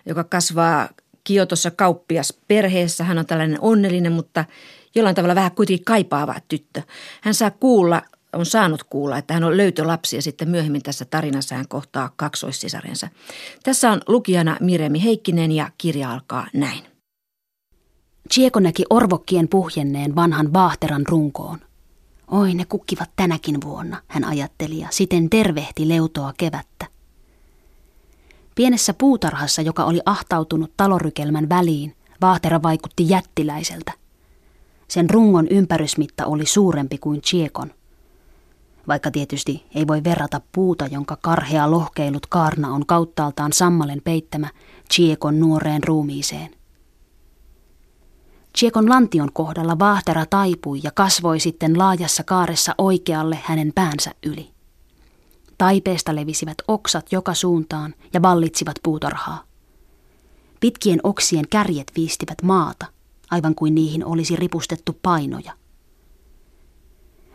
joka 0.06 0.24
kasvaa 0.24 0.88
Kiotossa 1.26 1.70
kauppias 1.70 2.32
perheessä. 2.48 3.04
Hän 3.04 3.18
on 3.18 3.26
tällainen 3.26 3.58
onnellinen, 3.60 4.12
mutta 4.12 4.44
jollain 4.94 5.16
tavalla 5.16 5.34
vähän 5.34 5.52
kuitenkin 5.52 5.84
kaipaava 5.84 6.34
tyttö. 6.48 6.82
Hän 7.22 7.34
saa 7.34 7.50
kuulla, 7.50 8.02
on 8.32 8.46
saanut 8.46 8.84
kuulla, 8.84 9.18
että 9.18 9.34
hän 9.34 9.44
on 9.44 9.56
löytölapsi 9.56 10.16
ja 10.16 10.22
sitten 10.22 10.48
myöhemmin 10.48 10.82
tässä 10.82 11.04
tarinassa 11.04 11.54
hän 11.54 11.68
kohtaa 11.68 12.10
kaksoissisarensa. 12.16 13.08
Tässä 13.62 13.90
on 13.90 14.00
lukijana 14.08 14.56
Miremi 14.60 15.04
Heikkinen 15.04 15.52
ja 15.52 15.70
kirja 15.78 16.12
alkaa 16.12 16.46
näin. 16.54 16.84
Chieko 18.32 18.60
näki 18.60 18.84
orvokkien 18.90 19.48
puhjenneen 19.48 20.14
vanhan 20.14 20.52
vaahteran 20.52 21.06
runkoon. 21.08 21.58
Oi, 22.30 22.54
ne 22.54 22.64
kukkivat 22.64 23.10
tänäkin 23.16 23.62
vuonna, 23.64 24.02
hän 24.08 24.24
ajatteli 24.24 24.78
ja 24.78 24.88
siten 24.90 25.30
tervehti 25.30 25.88
leutoa 25.88 26.32
kevättä. 26.38 26.86
Pienessä 28.56 28.94
puutarhassa, 28.94 29.62
joka 29.62 29.84
oli 29.84 30.00
ahtautunut 30.06 30.72
talorykelmän 30.76 31.48
väliin, 31.48 31.96
vaahtera 32.20 32.62
vaikutti 32.62 33.08
jättiläiseltä. 33.08 33.92
Sen 34.88 35.10
rungon 35.10 35.48
ympärysmitta 35.48 36.26
oli 36.26 36.46
suurempi 36.46 36.98
kuin 36.98 37.22
Chiekon. 37.22 37.70
Vaikka 38.88 39.10
tietysti 39.10 39.66
ei 39.74 39.86
voi 39.86 40.04
verrata 40.04 40.40
puuta, 40.52 40.86
jonka 40.86 41.16
karhea 41.22 41.70
lohkeilut 41.70 42.26
kaarna 42.26 42.74
on 42.74 42.86
kauttaaltaan 42.86 43.52
sammalen 43.52 44.00
peittämä 44.04 44.48
Chiekon 44.94 45.40
nuoreen 45.40 45.84
ruumiiseen. 45.84 46.50
Chiekon 48.58 48.88
lantion 48.88 49.32
kohdalla 49.32 49.78
vaahtera 49.78 50.26
taipui 50.26 50.80
ja 50.82 50.90
kasvoi 50.90 51.40
sitten 51.40 51.78
laajassa 51.78 52.24
kaaressa 52.24 52.74
oikealle 52.78 53.38
hänen 53.44 53.72
päänsä 53.74 54.10
yli. 54.26 54.55
Taipeesta 55.58 56.14
levisivät 56.14 56.56
oksat 56.68 57.12
joka 57.12 57.34
suuntaan 57.34 57.94
ja 58.12 58.22
vallitsivat 58.22 58.76
puutarhaa. 58.82 59.44
Pitkien 60.60 61.00
oksien 61.02 61.44
kärjet 61.50 61.92
viistivät 61.96 62.42
maata, 62.42 62.86
aivan 63.30 63.54
kuin 63.54 63.74
niihin 63.74 64.04
olisi 64.04 64.36
ripustettu 64.36 64.98
painoja. 65.02 65.52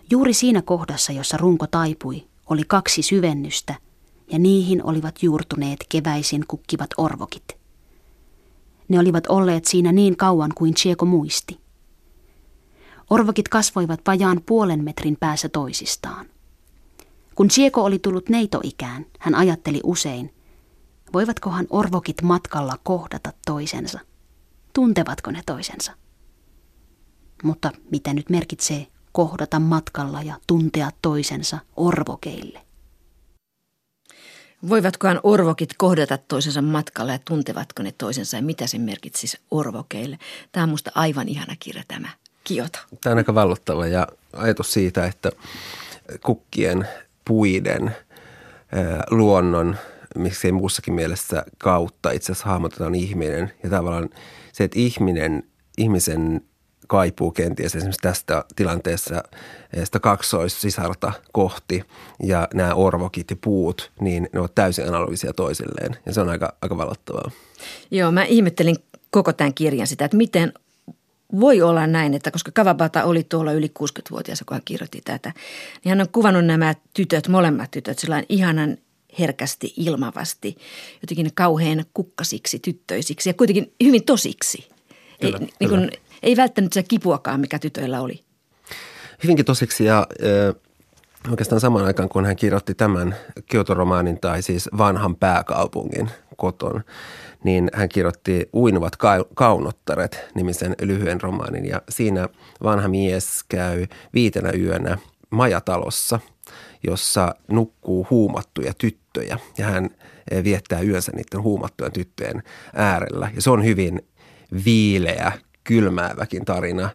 Juuri 0.09 0.33
siinä 0.33 0.61
kohdassa, 0.61 1.11
jossa 1.11 1.37
runko 1.37 1.67
taipui, 1.67 2.27
oli 2.49 2.63
kaksi 2.67 3.01
syvennystä, 3.01 3.75
ja 4.31 4.39
niihin 4.39 4.83
olivat 4.83 5.23
juurtuneet 5.23 5.85
keväisin 5.89 6.45
kukkivat 6.47 6.89
orvokit. 6.97 7.57
Ne 8.87 8.99
olivat 8.99 9.27
olleet 9.27 9.65
siinä 9.65 9.91
niin 9.91 10.17
kauan 10.17 10.51
kuin 10.55 10.75
Chieko 10.75 11.05
muisti. 11.05 11.59
Orvokit 13.09 13.47
kasvoivat 13.47 14.01
vajaan 14.07 14.41
puolen 14.45 14.83
metrin 14.83 15.17
päässä 15.19 15.49
toisistaan. 15.49 16.25
Kun 17.35 17.51
Sieko 17.51 17.83
oli 17.83 17.99
tullut 17.99 18.29
neitoikään, 18.29 19.05
hän 19.19 19.35
ajatteli 19.35 19.79
usein, 19.83 20.33
voivatkohan 21.13 21.67
orvokit 21.69 22.21
matkalla 22.21 22.77
kohdata 22.83 23.33
toisensa? 23.45 23.99
Tuntevatko 24.73 25.31
ne 25.31 25.41
toisensa? 25.45 25.91
Mutta 27.43 27.71
mitä 27.91 28.13
nyt 28.13 28.29
merkitsee 28.29 28.87
kohdata 29.11 29.59
matkalla 29.59 30.21
ja 30.21 30.35
tuntea 30.47 30.91
toisensa 31.01 31.59
orvokeille? 31.75 32.61
Voivatkohan 34.69 35.19
orvokit 35.23 35.69
kohdata 35.77 36.17
toisensa 36.17 36.61
matkalla 36.61 37.11
ja 37.11 37.19
tuntevatko 37.27 37.83
ne 37.83 37.91
toisensa 37.97 38.37
ja 38.37 38.43
mitä 38.43 38.67
se 38.67 38.77
merkitsisi 38.77 39.37
orvokeille? 39.51 40.19
Tämä 40.51 40.63
on 40.63 40.69
minusta 40.69 40.91
aivan 40.95 41.29
ihana 41.29 41.55
kirja 41.59 41.83
tämä 41.87 42.09
Kioto. 42.43 42.79
Tämä 43.01 43.11
on 43.11 43.17
aika 43.17 43.35
vallottava 43.35 43.87
ja 43.87 44.07
ajatus 44.33 44.73
siitä, 44.73 45.05
että 45.05 45.31
kukkien 46.21 46.87
puiden, 47.25 47.95
luonnon, 49.09 49.75
miksei 50.15 50.51
muussakin 50.51 50.93
mielessä 50.93 51.45
kautta 51.57 52.11
itse 52.11 52.31
asiassa 52.31 52.49
hahmotetaan 52.49 52.95
ihminen. 52.95 53.51
Ja 53.63 53.69
tavallaan 53.69 54.09
se, 54.53 54.63
että 54.63 54.79
ihminen, 54.79 55.43
ihmisen 55.77 56.41
kaipuu 56.87 57.31
kenties 57.31 57.75
esimerkiksi 57.75 58.01
tästä 58.01 58.45
tilanteessa 58.55 59.23
sitä 59.83 59.99
kaksoissisarta 59.99 61.11
kohti 61.31 61.83
ja 62.23 62.47
nämä 62.53 62.73
orvokit 62.73 63.29
ja 63.29 63.35
puut, 63.41 63.91
niin 64.01 64.29
ne 64.33 64.39
ovat 64.39 64.55
täysin 64.55 64.87
analogisia 64.87 65.33
toisilleen 65.33 65.97
ja 66.05 66.13
se 66.13 66.21
on 66.21 66.29
aika, 66.29 66.53
aika 66.61 66.77
valottavaa. 66.77 67.31
Joo, 67.91 68.11
mä 68.11 68.23
ihmettelin 68.23 68.75
koko 69.11 69.33
tämän 69.33 69.53
kirjan 69.53 69.87
sitä, 69.87 70.05
että 70.05 70.17
miten 70.17 70.53
voi 71.39 71.61
olla 71.61 71.87
näin, 71.87 72.13
että 72.13 72.31
koska 72.31 72.51
Kavabata 72.51 73.03
oli 73.03 73.23
tuolla 73.23 73.51
yli 73.51 73.71
60-vuotias, 73.79 74.43
kun 74.45 74.55
hän 74.55 74.61
kirjoitti 74.65 75.01
tätä, 75.05 75.31
niin 75.83 75.89
hän 75.89 76.01
on 76.01 76.09
kuvannut 76.11 76.45
nämä 76.45 76.75
tytöt, 76.93 77.27
molemmat 77.27 77.71
tytöt, 77.71 77.99
sillä 77.99 78.23
ihanan 78.29 78.77
herkästi, 79.19 79.73
ilmavasti, 79.77 80.57
jotenkin 81.01 81.31
kauhean 81.35 81.85
kukkasiksi, 81.93 82.59
tyttöisiksi 82.59 83.29
ja 83.29 83.33
kuitenkin 83.33 83.73
hyvin 83.83 84.03
tosiksi. 84.03 84.69
Kyllä, 85.21 85.37
ei, 85.41 85.49
niin 85.59 85.69
kuin, 85.69 85.91
ei 86.23 86.37
välttänyt 86.37 86.73
se 86.73 86.83
kipuakaan, 86.83 87.39
mikä 87.39 87.59
tytöillä 87.59 88.01
oli. 88.01 88.23
Hyvinkin 89.23 89.45
tosiksi 89.45 89.85
ja 89.85 90.07
oikeastaan 91.29 91.61
samaan 91.61 91.85
aikaan, 91.85 92.09
kun 92.09 92.25
hän 92.25 92.35
kirjoitti 92.35 92.75
tämän 92.75 93.15
Kioto-romaanin 93.45 94.19
tai 94.19 94.41
siis 94.41 94.69
vanhan 94.77 95.15
pääkaupungin 95.15 96.09
koton, 96.37 96.83
niin 97.43 97.69
hän 97.73 97.89
kirjoitti 97.89 98.49
Uinuvat 98.53 98.93
kaunottaret 99.35 100.25
nimisen 100.35 100.75
lyhyen 100.81 101.21
romaanin 101.21 101.65
ja 101.65 101.81
siinä 101.89 102.29
vanha 102.63 102.87
mies 102.87 103.43
käy 103.49 103.87
viitenä 104.13 104.51
yönä 104.51 104.97
majatalossa, 105.29 106.19
jossa 106.87 107.35
nukkuu 107.47 108.07
huumattuja 108.09 108.73
tyttöjä 108.77 109.37
ja 109.57 109.65
hän 109.65 109.89
viettää 110.43 110.81
yönsä 110.81 111.11
niiden 111.15 111.41
huumattujen 111.41 111.91
tyttöjen 111.91 112.43
äärellä. 112.75 113.31
Ja 113.35 113.41
se 113.41 113.49
on 113.49 113.65
hyvin 113.65 114.01
viileä, 114.65 115.31
kylmääväkin 115.63 116.45
tarina. 116.45 116.89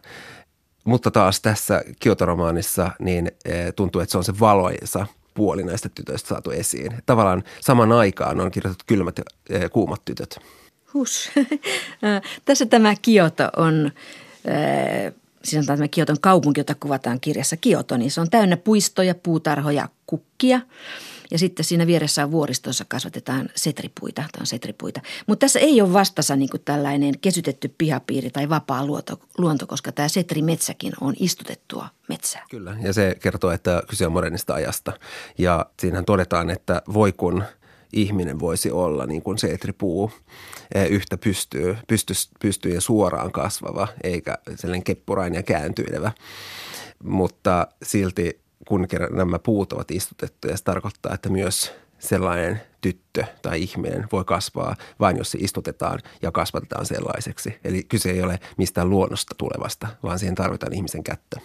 Mutta 0.83 1.11
taas 1.11 1.41
tässä 1.41 1.83
Kioto-romaanissa 1.99 2.91
niin 2.99 3.31
e, 3.45 3.71
tuntuu, 3.71 4.01
että 4.01 4.11
se 4.11 4.17
on 4.17 4.23
se 4.23 4.39
valoisa 4.39 5.07
puoli 5.37 5.63
näistä 5.63 5.89
tytöistä 5.89 6.27
saatu 6.27 6.51
esiin. 6.51 6.91
Tavallaan 7.05 7.43
saman 7.59 7.91
aikaan 7.91 8.41
on 8.41 8.51
kirjoitettu 8.51 8.83
kylmät 8.87 9.17
ja 9.17 9.23
e, 9.59 9.69
kuumat 9.69 10.05
tytöt. 10.05 10.39
Hus. 10.93 11.29
Tässä 12.45 12.65
tämä 12.65 12.93
Kioto 13.01 13.49
on, 13.57 13.91
siis 15.43 15.59
on 15.59 15.65
tämä 15.65 15.87
Kioton 15.87 16.17
kaupunki, 16.21 16.59
jota 16.59 16.75
kuvataan 16.75 17.19
kirjassa 17.19 17.57
Kioto, 17.57 17.97
niin 17.97 18.11
se 18.11 18.21
on 18.21 18.29
täynnä 18.29 18.57
puistoja, 18.57 19.15
puutarhoja, 19.15 19.89
kukkia– 20.05 20.61
ja 21.31 21.39
sitten 21.39 21.65
siinä 21.65 21.87
vieressä 21.87 22.23
on 22.23 22.31
vuoristossa 22.31 22.85
kasvatetaan 22.87 23.49
setripuita, 23.55 24.21
tai 24.21 24.39
on 24.39 24.47
setripuita. 24.47 25.01
Mutta 25.27 25.43
tässä 25.43 25.59
ei 25.59 25.81
ole 25.81 25.93
vastassa 25.93 26.35
niin 26.35 26.49
tällainen 26.65 27.19
kesytetty 27.19 27.75
pihapiiri 27.77 28.29
tai 28.29 28.49
vapaa 28.49 28.85
luonto, 28.85 29.19
luonto, 29.37 29.67
koska 29.67 29.91
tämä 29.91 30.07
setrimetsäkin 30.07 30.93
on 31.01 31.13
istutettua 31.19 31.87
metsää. 32.09 32.45
Kyllä, 32.49 32.77
ja 32.81 32.93
se 32.93 33.15
kertoo, 33.21 33.51
että 33.51 33.83
kyse 33.89 34.05
on 34.05 34.11
modernista 34.11 34.53
ajasta. 34.53 34.93
Ja 35.37 35.65
siinähän 35.79 36.05
todetaan, 36.05 36.49
että 36.49 36.81
voi 36.93 37.13
kun 37.13 37.43
ihminen 37.93 38.39
voisi 38.39 38.71
olla 38.71 39.05
niin 39.05 39.21
kuin 39.21 39.37
setripuu 39.37 40.11
eh, 40.75 40.91
yhtä 40.91 41.17
pystyy, 41.17 41.77
pystyy, 41.87 42.15
pystyy 42.41 42.73
ja 42.73 42.81
suoraan 42.81 43.31
kasvava, 43.31 43.87
eikä 44.03 44.37
sellainen 44.55 44.83
keppurainen 44.83 45.39
ja 45.39 45.43
kääntyilevä. 45.43 46.11
Mutta 47.03 47.67
silti 47.83 48.39
kun 48.67 48.87
kerran 48.87 49.15
nämä 49.15 49.39
puut 49.39 49.73
ovat 49.73 49.91
istutettuja, 49.91 50.57
se 50.57 50.63
tarkoittaa, 50.63 51.13
että 51.13 51.29
myös 51.29 51.73
sellainen 51.99 52.61
tyttö 52.81 53.23
tai 53.41 53.61
ihminen 53.61 54.07
voi 54.11 54.25
kasvaa 54.25 54.75
vain 54.99 55.17
jos 55.17 55.31
se 55.31 55.37
istutetaan 55.41 55.99
ja 56.21 56.31
kasvatetaan 56.31 56.85
sellaiseksi. 56.85 57.59
Eli 57.63 57.83
kyse 57.83 58.11
ei 58.11 58.21
ole 58.21 58.39
mistään 58.57 58.89
luonnosta 58.89 59.35
tulevasta, 59.37 59.87
vaan 60.03 60.19
siihen 60.19 60.35
tarvitaan 60.35 60.73
ihmisen 60.73 61.03
kättä. 61.03 61.39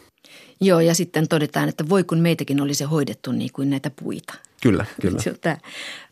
Joo, 0.60 0.80
ja 0.80 0.94
sitten 0.94 1.28
todetaan, 1.28 1.68
että 1.68 1.88
voi 1.88 2.04
kun 2.04 2.18
meitäkin 2.18 2.60
olisi 2.60 2.84
hoidettu 2.84 3.32
niin 3.32 3.50
kuin 3.52 3.70
näitä 3.70 3.90
puita. 3.90 4.34
Kyllä, 4.62 4.86
kyllä. 5.02 5.18
Tämä, 5.40 5.56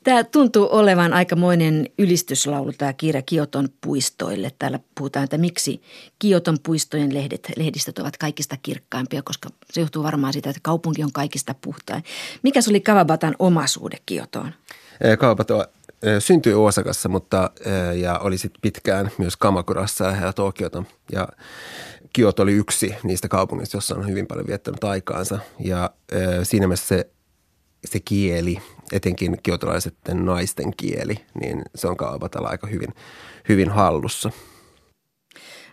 tämä 0.05 0.25
tuntuu 0.25 0.69
olevan 0.71 1.13
aikamoinen 1.13 1.87
ylistyslaulu, 1.99 2.73
tämä 2.73 2.93
kirja 2.93 3.23
Kioton 3.23 3.69
puistoille. 3.81 4.51
Täällä 4.59 4.81
puhutaan, 4.95 5.25
että 5.25 5.39
miksi 5.39 5.83
Kioton 6.19 6.57
puistojen 6.63 7.15
lehdet, 7.15 7.53
lehdistöt 7.57 7.99
ovat 7.99 8.17
kaikista 8.17 8.57
kirkkaimpia, 8.63 9.23
koska 9.23 9.49
se 9.73 9.81
johtuu 9.81 10.03
varmaan 10.03 10.33
siitä, 10.33 10.51
että 10.51 10.61
kaupunki 10.63 11.05
on 11.05 11.13
kaikista 11.13 11.55
puhtain. 11.61 12.05
Mikä 12.43 12.61
oli 12.71 12.81
Kawabatan 12.81 13.37
oma 13.39 13.67
suhde 13.67 13.97
Kiotoon? 14.07 14.53
Kawabata 15.19 15.69
syntyi 16.19 16.55
Osakassa, 16.55 17.09
mutta 17.09 17.51
ja 18.01 18.19
oli 18.19 18.39
sitten 18.39 18.61
pitkään 18.61 19.11
myös 19.19 19.37
Kamakurassa 19.37 20.05
ja 20.05 20.33
Tokiota. 20.33 20.83
Ja 21.13 21.29
Kioto 22.13 22.43
oli 22.43 22.53
yksi 22.53 22.95
niistä 23.03 23.29
kaupungista, 23.29 23.77
jossa 23.77 23.95
on 23.95 24.09
hyvin 24.09 24.27
paljon 24.27 24.47
viettänyt 24.47 24.85
aikaansa. 24.85 25.39
Ja 25.59 25.91
siinä 26.43 26.67
mielessä 26.67 26.87
se 26.87 27.11
se 27.85 28.01
kieli, 28.01 28.59
etenkin 28.93 29.39
kiotolaisten 29.43 30.25
naisten 30.25 30.77
kieli, 30.77 31.15
niin 31.41 31.63
se 31.75 31.89
on 31.89 31.97
Kaavatalla 31.97 32.49
aika 32.49 32.67
hyvin, 32.67 32.95
hyvin 33.49 33.71
hallussa. 33.71 34.31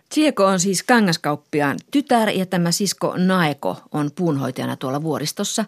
Tsieko 0.08 0.44
on 0.44 0.60
siis 0.60 0.82
kangaskauppiaan 0.82 1.78
tytär 1.90 2.30
ja 2.30 2.46
tämä 2.46 2.72
sisko 2.72 3.14
Naeko 3.16 3.76
on 3.92 4.10
puunhoitajana 4.14 4.76
tuolla 4.76 5.02
vuoristossa. 5.02 5.64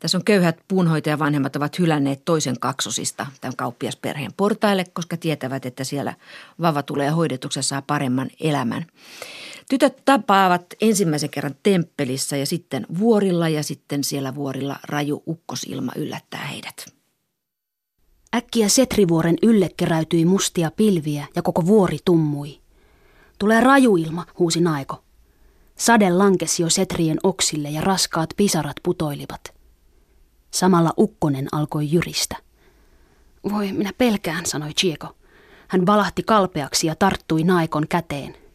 Tässä 0.00 0.18
on 0.18 0.24
köyhät 0.24 0.58
puunhoitajavanhemmat 0.68 1.56
ovat 1.56 1.78
hylänneet 1.78 2.24
toisen 2.24 2.60
kaksosista 2.60 3.26
tämän 3.40 3.56
kauppiasperheen 3.56 4.32
portaille, 4.36 4.84
koska 4.92 5.16
tietävät, 5.16 5.66
että 5.66 5.84
siellä 5.84 6.14
vava 6.60 6.82
tulee 6.82 7.10
hoidetuksi 7.10 7.62
saa 7.62 7.82
paremman 7.82 8.30
elämän. 8.40 8.86
Tytöt 9.70 10.02
tapaavat 10.04 10.66
ensimmäisen 10.80 11.30
kerran 11.30 11.54
temppelissä 11.62 12.36
ja 12.36 12.46
sitten 12.46 12.86
vuorilla 12.98 13.48
ja 13.48 13.62
sitten 13.62 14.04
siellä 14.04 14.34
vuorilla 14.34 14.76
raju 14.82 15.22
ukkosilma 15.26 15.92
yllättää 15.96 16.46
heidät. 16.46 16.86
Äkkiä 18.34 18.68
Setrivuoren 18.68 19.36
ylle 19.42 19.70
keräytyi 19.76 20.24
mustia 20.24 20.70
pilviä 20.70 21.26
ja 21.36 21.42
koko 21.42 21.66
vuori 21.66 21.98
tummui. 22.04 22.65
Tulee 23.38 23.60
rajuilma, 23.60 24.26
huusi 24.38 24.60
Naiko. 24.60 25.02
Sade 25.76 26.10
lankesi 26.10 26.62
jo 26.62 26.70
Setrien 26.70 27.18
oksille 27.22 27.70
ja 27.70 27.80
raskaat 27.80 28.30
pisarat 28.36 28.76
putoilivat. 28.82 29.54
Samalla 30.50 30.92
ukkonen 30.98 31.48
alkoi 31.52 31.92
jyristä. 31.92 32.36
Voi, 33.52 33.72
minä 33.72 33.92
pelkään, 33.98 34.46
sanoi 34.46 34.72
Chieko. 34.72 35.16
Hän 35.68 35.86
valahti 35.86 36.22
kalpeaksi 36.22 36.86
ja 36.86 36.94
tarttui 36.94 37.44
Naikon 37.44 37.88
käteen– 37.88 38.36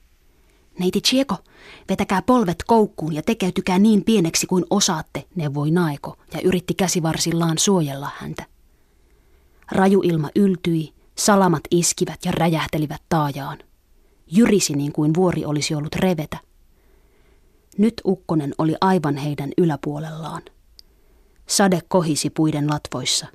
Neiti 0.79 1.01
Chieko, 1.01 1.35
vetäkää 1.89 2.21
polvet 2.21 2.63
koukkuun 2.67 3.13
ja 3.13 3.21
tekeytykää 3.21 3.79
niin 3.79 4.03
pieneksi 4.03 4.47
kuin 4.47 4.65
osaatte, 4.69 5.25
neuvoi 5.35 5.71
Naiko 5.71 6.17
ja 6.33 6.41
yritti 6.43 6.73
käsivarsillaan 6.73 7.57
suojella 7.57 8.11
häntä. 8.17 8.45
Rajuilma 9.71 10.29
yltyi, 10.35 10.93
salamat 11.17 11.63
iskivät 11.71 12.19
ja 12.25 12.31
räjähtelivät 12.31 13.01
taajaan. 13.09 13.57
Jyrisi 14.31 14.73
niin 14.73 14.91
kuin 14.91 15.13
vuori 15.13 15.45
olisi 15.45 15.75
ollut 15.75 15.95
revetä. 15.95 16.37
Nyt 17.77 18.01
ukkonen 18.05 18.53
oli 18.57 18.75
aivan 18.81 19.17
heidän 19.17 19.51
yläpuolellaan. 19.57 20.41
Sade 21.47 21.81
kohisi 21.87 22.29
puiden 22.29 22.67
latvoissa. 22.69 23.27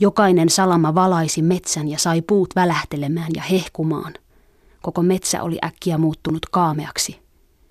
Jokainen 0.00 0.48
salama 0.48 0.94
valaisi 0.94 1.42
metsän 1.42 1.88
ja 1.88 1.98
sai 1.98 2.22
puut 2.22 2.56
välähtelemään 2.56 3.30
ja 3.34 3.42
hehkumaan– 3.42 4.14
Koko 4.82 5.02
metsä 5.02 5.42
oli 5.42 5.58
äkkiä 5.64 5.98
muuttunut 5.98 6.46
kaameaksi. 6.46 7.20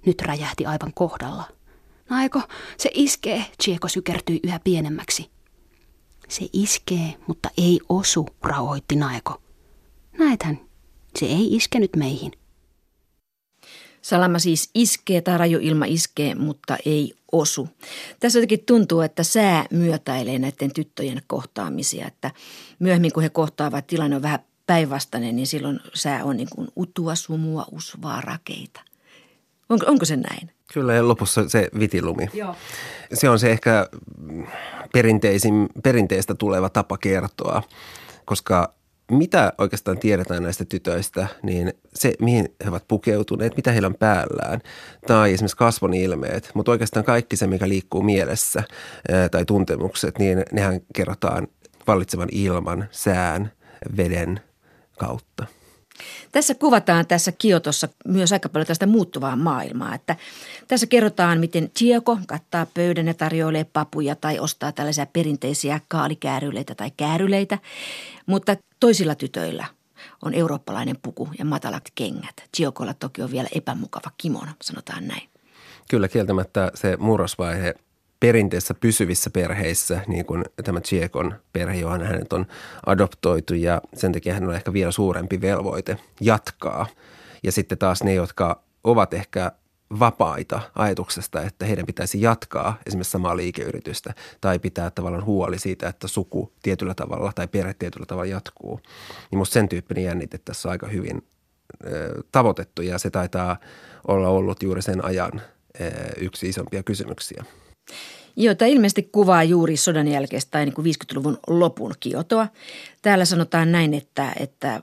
Nyt 0.06 0.22
räjähti 0.22 0.66
aivan 0.66 0.94
kohdalla. 0.94 1.44
Naiko, 2.10 2.42
se 2.78 2.90
iskee, 2.94 3.46
Chieko 3.64 3.88
sykertyi 3.88 4.40
yhä 4.44 4.60
pienemmäksi. 4.64 5.30
Se 6.28 6.50
iskee, 6.54 7.16
mutta 7.28 7.50
ei 7.58 7.80
osu, 7.90 8.28
rauhoitti 8.44 8.96
Naeko. 8.96 9.42
Näethän, 10.20 10.60
se 11.20 11.26
ei 11.26 11.56
iskenyt 11.56 11.96
meihin. 11.96 12.32
Salama 14.02 14.40
siis 14.40 14.70
iskee 14.76 15.22
tai 15.22 15.38
raju 15.38 15.60
ilma 15.62 15.86
iskee, 15.86 16.36
mutta 16.36 16.78
ei 16.86 17.14
osu. 17.32 17.70
Tässä 18.20 18.40
jotenkin 18.40 18.66
tuntuu, 18.66 19.02
että 19.02 19.24
sää 19.24 19.66
myötäilee 19.72 20.40
näiden 20.40 20.74
tyttöjen 20.74 21.22
kohtaamisia, 21.28 22.08
että 22.08 22.32
myöhemmin 22.80 23.14
kun 23.14 23.24
he 23.24 23.30
kohtaavat, 23.30 23.88
tilanne 23.88 24.16
on 24.16 24.22
vähän 24.22 24.40
päinvastainen, 24.68 25.36
niin 25.36 25.48
silloin 25.48 25.80
sää 25.94 26.24
on 26.24 26.38
niin 26.38 26.50
kuin 26.56 26.68
utua, 26.76 27.16
sumua, 27.16 27.66
usvaa, 27.72 28.22
rakeita. 28.22 28.82
Onko, 29.70 29.86
onko 29.88 30.06
se 30.06 30.16
näin? 30.16 30.52
Kyllä 30.74 30.94
ja 30.94 31.08
lopussa 31.08 31.50
se 31.50 31.70
vitilumi. 31.80 32.30
Joo. 32.34 32.56
Se 33.14 33.30
on 33.30 33.40
se 33.40 33.52
ehkä 33.52 33.90
perinteisin, 34.94 35.70
perinteistä 35.84 36.36
tuleva 36.36 36.70
tapa 36.70 36.98
kertoa, 36.98 37.64
koska 38.26 38.74
mitä 39.10 39.54
oikeastaan 39.58 39.98
tiedetään 39.98 40.44
näistä 40.44 40.66
tytöistä, 40.66 41.28
niin 41.44 41.74
se, 41.94 42.14
mihin 42.20 42.56
he 42.64 42.70
ovat 42.70 42.88
pukeutuneet, 42.88 43.56
mitä 43.56 43.72
heillä 43.72 43.88
on 43.88 43.96
päällään, 44.00 44.62
tai 45.08 45.34
esimerkiksi 45.34 45.58
kasvon 45.58 45.94
ilmeet, 45.94 46.52
mutta 46.54 46.72
oikeastaan 46.72 47.06
kaikki 47.06 47.36
se, 47.36 47.48
mikä 47.48 47.70
liikkuu 47.70 48.02
mielessä 48.02 48.64
tai 49.32 49.46
tuntemukset, 49.46 50.20
niin 50.20 50.44
nehän 50.52 50.82
kerrotaan 50.96 51.48
vallitsevan 51.88 52.30
ilman, 52.32 52.86
sään, 52.92 53.52
veden 53.98 54.40
kautta. 54.98 55.46
Tässä 56.32 56.56
kuvataan 56.56 57.08
tässä 57.08 57.32
Kiotossa 57.32 57.88
myös 58.08 58.32
aika 58.34 58.50
paljon 58.50 58.68
tästä 58.68 58.86
muuttuvaa 58.86 59.36
maailmaa. 59.36 59.96
Että 59.96 60.16
tässä 60.68 60.88
kerrotaan, 60.88 61.40
miten 61.40 61.72
Chioko 61.78 62.20
kattaa 62.28 62.66
pöydän 62.74 63.08
ja 63.08 63.14
tarjoilee 63.14 63.64
papuja 63.64 64.16
tai 64.16 64.40
ostaa 64.40 64.72
tällaisia 64.72 65.06
perinteisiä 65.06 65.82
kaalikääryleitä 65.88 66.76
tai 66.76 66.92
kääryleitä. 66.98 67.58
Mutta 68.26 68.58
toisilla 68.80 69.16
tytöillä 69.16 69.66
on 70.22 70.34
eurooppalainen 70.34 70.98
puku 71.02 71.30
ja 71.40 71.46
matalat 71.46 71.84
kengät. 71.96 72.36
Chiokolla 72.58 72.94
toki 72.94 73.22
on 73.22 73.32
vielä 73.32 73.50
epämukava 73.56 74.12
kimono, 74.18 74.52
sanotaan 74.62 75.08
näin. 75.08 75.30
Kyllä 75.90 76.08
kieltämättä 76.08 76.72
se 76.76 76.98
murrosvaihe– 76.98 77.74
perinteessä 78.20 78.74
pysyvissä 78.74 79.30
perheissä, 79.30 80.02
niin 80.08 80.26
kuin 80.26 80.46
tämä 80.64 80.82
Chiekon 80.82 81.36
perhe, 81.54 81.80
johon 81.80 82.04
hänet 82.04 82.34
on 82.34 82.46
adoptoitu 82.86 83.54
ja 83.54 83.82
sen 83.94 84.12
takia 84.12 84.34
hän 84.34 84.48
on 84.48 84.56
ehkä 84.56 84.74
vielä 84.74 84.92
suurempi 84.92 85.42
velvoite 85.42 85.98
jatkaa. 86.22 86.88
Ja 87.44 87.52
sitten 87.52 87.78
taas 87.78 88.04
ne, 88.04 88.14
jotka 88.14 88.64
ovat 88.84 89.14
ehkä 89.14 89.52
vapaita 90.00 90.62
ajatuksesta, 90.76 91.42
että 91.42 91.66
heidän 91.66 91.86
pitäisi 91.86 92.22
jatkaa 92.22 92.78
esimerkiksi 92.88 93.12
samaa 93.12 93.38
liikeyritystä 93.38 94.14
tai 94.42 94.60
pitää 94.60 94.92
tavallaan 94.92 95.26
huoli 95.26 95.60
siitä, 95.60 95.88
että 95.88 96.08
suku 96.08 96.54
tietyllä 96.64 96.94
tavalla 96.94 97.32
tai 97.36 97.48
perhe 97.48 97.74
tietyllä 97.74 98.06
tavalla 98.06 98.30
jatkuu. 98.30 98.80
Niin 99.32 99.38
musta 99.40 99.54
sen 99.54 99.70
tyyppinen 99.70 100.04
jännite 100.04 100.38
tässä 100.38 100.70
on 100.70 100.72
aika 100.72 100.88
hyvin 100.88 101.28
tavoitettu 102.32 102.82
ja 102.82 102.98
se 102.98 103.10
taitaa 103.10 103.58
olla 104.08 104.30
ollut 104.30 104.64
juuri 104.64 104.82
sen 104.82 105.06
ajan 105.06 105.42
yksi 106.18 106.50
isompia 106.50 106.84
kysymyksiä. 106.84 107.44
Tämä 108.58 108.70
ilmeisesti 108.70 109.10
kuvaa 109.12 109.44
juuri 109.44 109.78
sodan 109.78 110.08
jälkeistä 110.08 110.52
tai 110.52 110.66
niin 110.66 110.74
kuin 110.74 110.86
50-luvun 110.86 111.40
lopun 111.48 111.94
Kiotoa. 112.00 112.48
Täällä 113.02 113.26
sanotaan 113.26 113.72
näin, 113.72 113.94
että, 113.94 114.34
että 114.40 114.82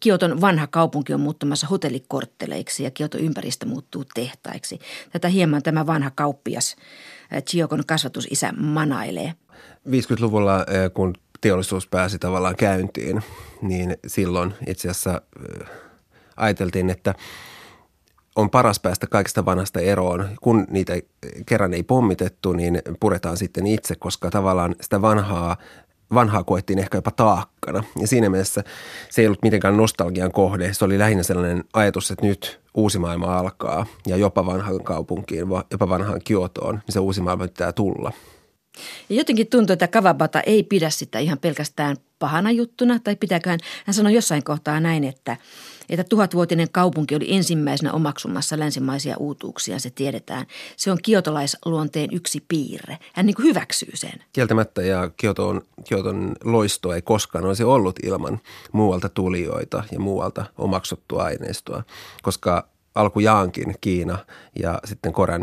Kioton 0.00 0.40
vanha 0.40 0.66
kaupunki 0.66 1.14
on 1.14 1.20
muuttumassa 1.20 1.66
hotellikortteleiksi 1.66 2.84
ja 2.84 2.90
Kioton 2.90 3.20
ympäristö 3.20 3.66
muuttuu 3.66 4.04
tehtaiksi. 4.14 4.78
Tätä 5.12 5.28
hieman 5.28 5.62
tämä 5.62 5.86
vanha 5.86 6.10
kauppias 6.14 6.76
Chiokon 7.40 7.82
kasvatusisä 7.86 8.52
manailee. 8.52 9.34
50-luvulla, 9.88 10.66
kun 10.94 11.14
teollisuus 11.40 11.86
pääsi 11.86 12.18
tavallaan 12.18 12.56
käyntiin, 12.56 13.22
niin 13.62 13.96
silloin 14.06 14.54
itse 14.66 14.88
asiassa 14.90 15.22
ajateltiin, 16.36 16.90
että– 16.90 17.14
on 18.36 18.50
paras 18.50 18.80
päästä 18.80 19.06
kaikista 19.06 19.44
vanhasta 19.44 19.80
eroon. 19.80 20.28
Kun 20.40 20.66
niitä 20.70 20.94
kerran 21.46 21.74
ei 21.74 21.82
pommitettu, 21.82 22.52
niin 22.52 22.82
puretaan 23.00 23.36
sitten 23.36 23.66
itse, 23.66 23.94
koska 23.94 24.30
tavallaan 24.30 24.74
sitä 24.80 25.02
vanhaa 25.02 25.56
vanhaa 26.14 26.44
koettiin 26.44 26.78
ehkä 26.78 26.98
jopa 26.98 27.10
taakkana. 27.10 27.84
Ja 28.00 28.06
siinä 28.06 28.28
mielessä 28.28 28.64
se 29.10 29.22
ei 29.22 29.26
ollut 29.26 29.42
mitenkään 29.42 29.76
nostalgian 29.76 30.32
kohde. 30.32 30.72
Se 30.72 30.84
oli 30.84 30.98
lähinnä 30.98 31.22
sellainen 31.22 31.64
ajatus, 31.72 32.10
että 32.10 32.26
nyt 32.26 32.60
uusi 32.74 32.98
maailma 32.98 33.38
alkaa 33.38 33.86
ja 34.06 34.16
jopa 34.16 34.46
vanhaan 34.46 34.84
kaupunkiin, 34.84 35.46
jopa 35.70 35.88
vanhaan 35.88 36.20
Kiotoon, 36.24 36.74
niin 36.74 36.92
se 36.92 36.98
uusi 37.00 37.20
maailma 37.20 37.48
pitää 37.48 37.72
tulla. 37.72 38.12
Ja 39.08 39.16
jotenkin 39.16 39.46
tuntuu, 39.46 39.72
että 39.72 39.88
Kawabata 39.88 40.40
ei 40.40 40.62
pidä 40.62 40.90
sitä 40.90 41.18
ihan 41.18 41.38
pelkästään 41.38 41.96
pahana 42.18 42.50
juttuna, 42.50 42.98
tai 42.98 43.16
pitääköhän, 43.16 43.60
hän 43.86 43.94
sanoi 43.94 44.14
jossain 44.14 44.44
kohtaa 44.44 44.80
näin, 44.80 45.04
että, 45.04 45.36
että 45.88 46.04
tuhatvuotinen 46.04 46.68
kaupunki 46.72 47.14
oli 47.14 47.34
ensimmäisenä 47.34 47.92
omaksumassa 47.92 48.58
länsimaisia 48.58 49.16
uutuuksia, 49.18 49.78
se 49.78 49.90
tiedetään. 49.90 50.46
Se 50.76 50.90
on 50.92 50.98
kiotolaisluonteen 51.02 52.08
yksi 52.12 52.44
piirre. 52.48 52.98
Hän 53.12 53.26
niin 53.26 53.34
kuin 53.34 53.46
hyväksyy 53.46 53.90
sen. 53.94 54.24
Kieltämättä, 54.32 54.82
ja 54.82 55.10
Kioton, 55.16 55.62
Kioton 55.84 56.36
loisto 56.44 56.92
ei 56.92 57.02
koskaan 57.02 57.44
olisi 57.44 57.64
ollut 57.64 57.98
ilman 58.02 58.40
muualta 58.72 59.08
tulijoita 59.08 59.84
ja 59.92 60.00
muualta 60.00 60.44
omaksuttua 60.58 61.22
aineistoa, 61.22 61.82
koska 62.22 62.68
alkujaankin 62.94 63.74
Kiina 63.80 64.18
ja 64.62 64.80
sitten 64.84 65.12
Korean 65.12 65.42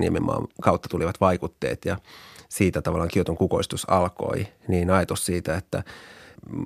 kautta 0.62 0.90
tulivat 0.90 1.22
vaikutteet 1.22 1.86
ja 1.86 1.98
siitä 2.52 2.82
tavallaan 2.82 3.10
Kioton 3.10 3.38
kukoistus 3.38 3.90
alkoi, 3.90 4.48
niin 4.68 4.90
ajatus 4.90 5.26
siitä, 5.26 5.58
että 5.58 5.84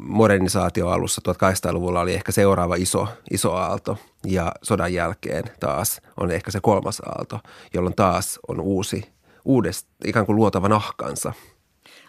modernisaatio 0.01 0.89
alussa 0.89 1.21
1800-luvulla 1.29 2.01
oli 2.01 2.13
ehkä 2.13 2.31
seuraava 2.31 2.75
iso, 2.75 3.07
iso 3.31 3.53
aalto 3.53 3.97
ja 4.25 4.51
sodan 4.61 4.93
jälkeen 4.93 5.43
taas 5.59 6.01
on 6.17 6.31
ehkä 6.31 6.51
se 6.51 6.59
kolmas 6.61 6.99
aalto, 6.99 7.39
jolloin 7.73 7.95
taas 7.95 8.39
on 8.47 8.61
uusi, 8.61 9.09
uudest, 9.45 9.87
ikään 10.05 10.25
kuin 10.25 10.35
luotava 10.35 10.69
nahkansa. 10.69 11.33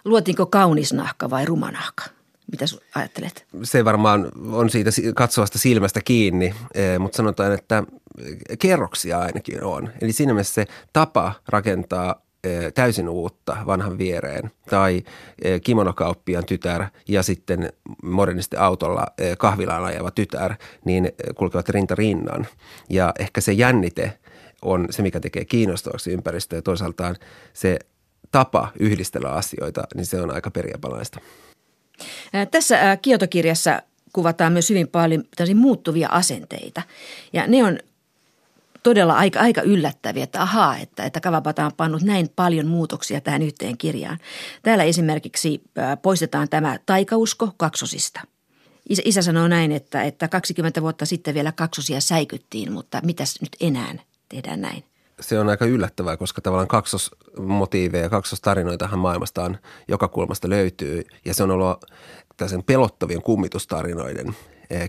Luotiinko 0.04 0.46
kaunis 0.46 0.92
nahka 0.92 1.30
vai 1.30 1.44
ruma 1.44 1.70
nahka? 1.70 2.04
Mitä 2.52 2.64
ajattelet? 2.94 3.46
Se 3.62 3.84
varmaan 3.84 4.32
on 4.52 4.70
siitä 4.70 4.90
katsovasta 5.14 5.58
silmästä 5.58 6.00
kiinni, 6.04 6.54
eh, 6.74 6.98
mutta 6.98 7.16
sanotaan, 7.16 7.52
että 7.52 7.84
kerroksia 8.58 9.18
ainakin 9.18 9.64
on. 9.64 9.90
Eli 10.00 10.12
siinä 10.12 10.32
mielessä 10.32 10.54
se 10.54 10.66
tapa 10.92 11.32
rakentaa 11.48 12.25
täysin 12.74 13.08
uutta 13.08 13.56
vanhan 13.66 13.98
viereen. 13.98 14.50
Tai 14.70 15.02
kimonokauppian 15.64 16.44
tytär 16.44 16.84
ja 17.08 17.22
sitten 17.22 17.72
modernisti 18.02 18.56
autolla 18.56 19.06
kahvilaan 19.38 19.84
ajava 19.84 20.10
tytär, 20.10 20.54
niin 20.84 21.12
kulkevat 21.34 21.68
rinta 21.68 21.94
rinnan. 21.94 22.46
Ja 22.90 23.12
ehkä 23.18 23.40
se 23.40 23.52
jännite 23.52 24.18
on 24.62 24.86
se, 24.90 25.02
mikä 25.02 25.20
tekee 25.20 25.44
kiinnostavaksi 25.44 26.12
ympäristöä 26.12 26.58
ja 26.58 26.62
toisaaltaan 26.62 27.16
se 27.52 27.78
tapa 28.30 28.72
yhdistellä 28.80 29.30
asioita, 29.30 29.82
niin 29.94 30.06
se 30.06 30.20
on 30.20 30.34
aika 30.34 30.50
periaapalaista. 30.50 31.20
Tässä 32.50 32.96
Kiotokirjassa 32.96 33.82
kuvataan 34.12 34.52
myös 34.52 34.70
hyvin 34.70 34.88
paljon 34.88 35.24
muuttuvia 35.54 36.08
asenteita. 36.08 36.82
Ja 37.32 37.46
ne 37.46 37.64
on 37.64 37.78
todella 38.86 39.14
aika, 39.14 39.40
aika 39.40 39.62
yllättäviä, 39.62 40.24
että 40.24 40.42
ahaa, 40.42 40.76
että, 40.76 41.04
että 41.04 41.20
Kavapata 41.20 41.66
on 41.66 41.72
pannut 41.76 42.02
näin 42.02 42.28
paljon 42.36 42.66
muutoksia 42.66 43.20
tähän 43.20 43.42
yhteen 43.42 43.78
kirjaan. 43.78 44.18
Täällä 44.62 44.84
esimerkiksi 44.84 45.62
poistetaan 46.02 46.48
tämä 46.48 46.78
taikausko 46.86 47.50
kaksosista. 47.56 48.20
Isä, 48.88 49.02
isä 49.04 49.22
sanoo 49.22 49.48
näin, 49.48 49.72
että, 49.72 50.02
että 50.02 50.28
20 50.28 50.82
vuotta 50.82 51.06
sitten 51.06 51.34
vielä 51.34 51.52
kaksosia 51.52 52.00
säikyttiin, 52.00 52.72
mutta 52.72 53.00
mitäs 53.04 53.40
nyt 53.40 53.56
enää 53.60 53.94
tehdään 54.28 54.60
näin? 54.60 54.84
se 55.20 55.38
on 55.38 55.48
aika 55.48 55.66
yllättävää, 55.66 56.16
koska 56.16 56.40
tavallaan 56.40 56.68
kaksosmotiiveja 56.68 58.02
ja 58.02 58.10
kaksostarinoitahan 58.10 58.98
maailmastaan 58.98 59.58
joka 59.88 60.08
kulmasta 60.08 60.48
löytyy. 60.48 61.04
Ja 61.24 61.34
se 61.34 61.42
on 61.42 61.50
ollut 61.50 61.84
tällaisen 62.36 62.62
pelottavien 62.62 63.22
kummitustarinoiden 63.22 64.36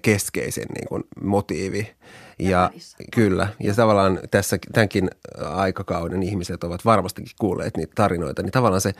keskeisen 0.01 0.67
niin 0.75 0.87
kuin 0.87 1.03
motiivi. 1.21 1.95
Ja, 2.39 2.71
kyllä, 3.11 3.47
ja 3.59 3.73
tavallaan 3.73 4.19
tässä 4.31 4.57
tämänkin 4.73 5.09
aikakauden 5.45 6.23
ihmiset 6.23 6.63
ovat 6.63 6.85
varmastikin 6.85 7.31
kuulleet 7.39 7.77
niitä 7.77 7.91
tarinoita, 7.95 8.43
niin 8.43 8.51
tavallaan 8.51 8.81
se, 8.81 8.93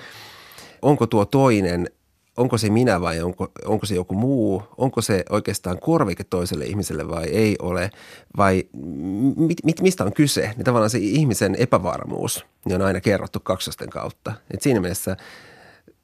onko 0.82 1.08
tuo 1.08 1.26
toinen, 1.26 1.90
onko 2.38 2.58
se 2.58 2.70
minä 2.70 3.02
vai 3.02 3.22
onko, 3.22 3.52
onko 3.66 3.86
se 3.86 3.96
joku 3.96 4.16
muu, 4.16 4.64
onko 4.78 5.02
se 5.02 5.24
oikeastaan 5.30 5.80
korvike 5.80 6.24
toiselle 6.24 6.66
ihmiselle 6.66 7.10
vai 7.10 7.26
ei 7.26 7.56
ole, 7.60 7.90
vai 8.38 8.64
mit, 9.38 9.58
mit, 9.64 9.82
mistä 9.82 10.04
on 10.04 10.14
kyse, 10.14 10.52
niin 10.56 10.66
tavallaan 10.66 10.90
se 10.90 10.98
ihmisen 10.98 11.56
epävarmuus 11.56 12.46
niin 12.66 12.76
on 12.76 12.88
aina 12.88 13.02
kerrottu 13.02 13.40
kaksosten 13.40 13.90
kautta. 13.90 14.34
Et 14.54 14.62
siinä 14.62 14.80
mielessä 14.80 15.18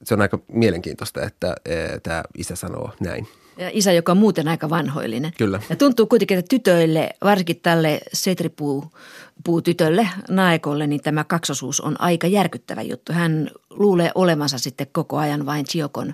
se 0.03 0.13
on 0.13 0.21
aika 0.21 0.39
mielenkiintoista, 0.47 1.21
että 1.21 1.55
tämä 2.03 2.23
isä 2.37 2.55
sanoo 2.55 2.91
näin. 2.99 3.27
Ja 3.57 3.69
isä, 3.73 3.91
joka 3.91 4.11
on 4.11 4.17
muuten 4.17 4.47
aika 4.47 4.69
vanhoillinen. 4.69 5.31
Kyllä. 5.37 5.61
Ja 5.69 5.75
tuntuu 5.75 6.05
kuitenkin, 6.05 6.37
että 6.37 6.49
tytöille, 6.49 7.09
varsinkin 7.23 7.59
tälle 7.59 7.99
setripuutytölle, 8.13 10.09
naekolle, 10.29 10.87
niin 10.87 11.01
tämä 11.01 11.23
kaksosuus 11.23 11.81
on 11.81 12.01
aika 12.01 12.27
järkyttävä 12.27 12.81
juttu. 12.81 13.13
Hän 13.13 13.49
luulee 13.69 14.11
olevansa 14.15 14.57
sitten 14.57 14.87
koko 14.91 15.17
ajan 15.17 15.45
vain 15.45 15.65
Chiokon 15.65 16.13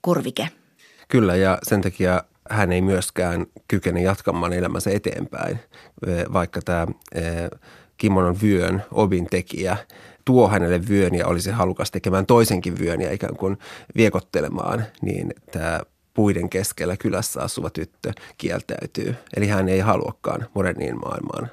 korvike. 0.00 0.48
Kyllä, 1.08 1.36
ja 1.36 1.58
sen 1.62 1.80
takia 1.80 2.24
hän 2.50 2.72
ei 2.72 2.82
myöskään 2.82 3.46
kykene 3.68 4.02
jatkamaan 4.02 4.52
elämänsä 4.52 4.90
eteenpäin, 4.90 5.60
vaikka 6.32 6.60
tämä 6.62 6.86
kimonon 7.96 8.36
vyön 8.42 8.82
obin 8.90 9.26
tekijä 9.30 9.76
tuo 10.24 10.48
hänelle 10.48 10.88
vyön 10.88 11.14
ja 11.14 11.26
olisi 11.26 11.50
halukas 11.50 11.90
tekemään 11.90 12.26
toisenkin 12.26 12.78
vyön 12.78 13.00
ja 13.00 13.12
ikään 13.12 13.36
kuin 13.36 13.58
viekottelemaan, 13.96 14.84
niin 15.02 15.34
tämä 15.52 15.80
puiden 16.14 16.50
keskellä 16.50 16.96
kylässä 16.96 17.42
asuva 17.42 17.70
tyttö 17.70 18.12
kieltäytyy. 18.38 19.16
Eli 19.36 19.48
hän 19.48 19.68
ei 19.68 19.80
haluakaan 19.80 20.46
moderniin 20.54 21.00
maailmaan 21.00 21.50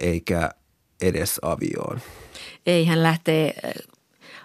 eikä 0.00 0.50
edes 1.00 1.38
avioon. 1.42 2.00
Ei, 2.66 2.86
hän 2.86 3.02
lähtee 3.02 3.54
äh, 3.64 3.72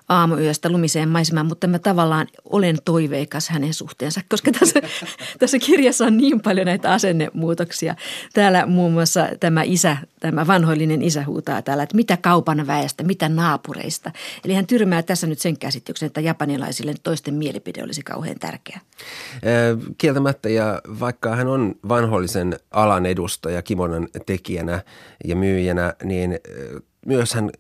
aamuyöstä 0.10 0.70
lumiseen 0.70 1.10
maisemaan, 1.10 1.45
mutta 1.45 1.68
mä 1.68 1.80
tavallaan 1.80 2.28
olen 2.45 2.78
toiveikas 2.86 3.49
hänen 3.49 3.74
suhteensa, 3.74 4.22
koska 4.30 4.51
tässä, 4.51 4.80
tässä 5.39 5.60
kirjassa 5.60 6.06
on 6.06 6.18
niin 6.18 6.41
paljon 6.41 6.66
näitä 6.66 6.93
asennemuutoksia. 6.93 7.95
Täällä 8.34 8.66
muun 8.66 8.93
muassa 8.93 9.28
tämä 9.39 9.64
isä, 9.64 9.97
tämä 10.20 10.47
vanhoillinen 10.47 11.01
isä 11.01 11.24
huutaa 11.26 11.62
täällä, 11.62 11.84
että 11.84 11.95
mitä 11.95 12.18
kaupan 12.18 12.68
väestä, 12.68 13.04
mitä 13.04 13.30
naapureista. 13.30 14.12
Eli 14.45 14.54
hän 14.54 14.68
tyrmää 14.68 15.01
tässä 15.04 15.28
nyt 15.28 15.39
sen 15.39 15.60
käsityksen, 15.60 16.08
että 16.08 16.22
japanilaisille 16.22 16.93
toisten 17.04 17.34
mielipide 17.34 17.84
olisi 17.84 18.01
kauhean 18.01 18.39
tärkeä. 18.39 18.80
Kieltämättä 19.97 20.49
ja 20.49 20.82
vaikka 20.99 21.36
hän 21.36 21.47
on 21.47 21.76
vanhoillisen 21.89 22.60
alan 22.72 23.06
edustaja 23.06 23.62
kimonon 23.62 24.08
tekijänä 24.26 24.82
ja 25.26 25.36
myyjänä, 25.36 25.93
niin 26.04 26.39
myös 27.06 27.34
hän 27.34 27.51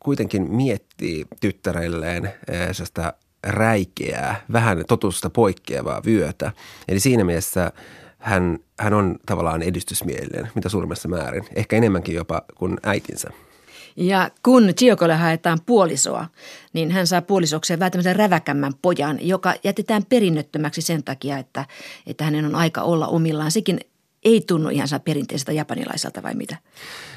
kuitenkin 0.00 0.50
miettii 0.50 1.26
tyttärelleen 1.40 2.32
sitä 2.72 3.12
räikeää, 3.44 4.44
vähän 4.52 4.84
totusta 4.88 5.30
poikkeavaa 5.30 6.02
vyötä. 6.04 6.52
Eli 6.88 7.00
siinä 7.00 7.24
mielessä 7.24 7.72
hän, 8.18 8.58
hän 8.78 8.94
on 8.94 9.16
tavallaan 9.26 9.62
edistysmielinen, 9.62 10.50
mitä 10.54 10.68
suurimmassa 10.68 11.08
määrin, 11.08 11.44
ehkä 11.54 11.76
enemmänkin 11.76 12.14
jopa 12.14 12.42
kuin 12.54 12.76
äitinsä. 12.82 13.30
Ja 13.96 14.30
kun 14.42 14.72
Chiokolle 14.76 15.14
haetaan 15.14 15.58
puolisoa, 15.66 16.26
niin 16.72 16.90
hän 16.90 17.06
saa 17.06 17.22
puolisokseen 17.22 17.78
tämmöisen 17.78 18.16
räväkämmän 18.16 18.72
pojan, 18.82 19.18
joka 19.20 19.54
jätetään 19.64 20.04
perinnöttömäksi 20.08 20.82
sen 20.82 21.04
takia, 21.04 21.38
että, 21.38 21.64
että 22.06 22.24
hänen 22.24 22.44
on 22.44 22.54
aika 22.54 22.82
olla 22.82 23.06
omillaan. 23.06 23.50
Sekin 23.50 23.80
ei 24.24 24.40
tunnu 24.46 24.68
ihan 24.68 24.88
saa 24.88 24.98
perinteiseltä 24.98 25.52
japanilaiselta 25.52 26.22
vai 26.22 26.34
mitä? 26.34 26.56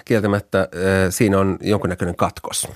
Kieltämättä 0.05 0.67
siinä 1.09 1.39
on 1.39 1.57
jonkunnäköinen 1.61 2.15
katkos. 2.15 2.67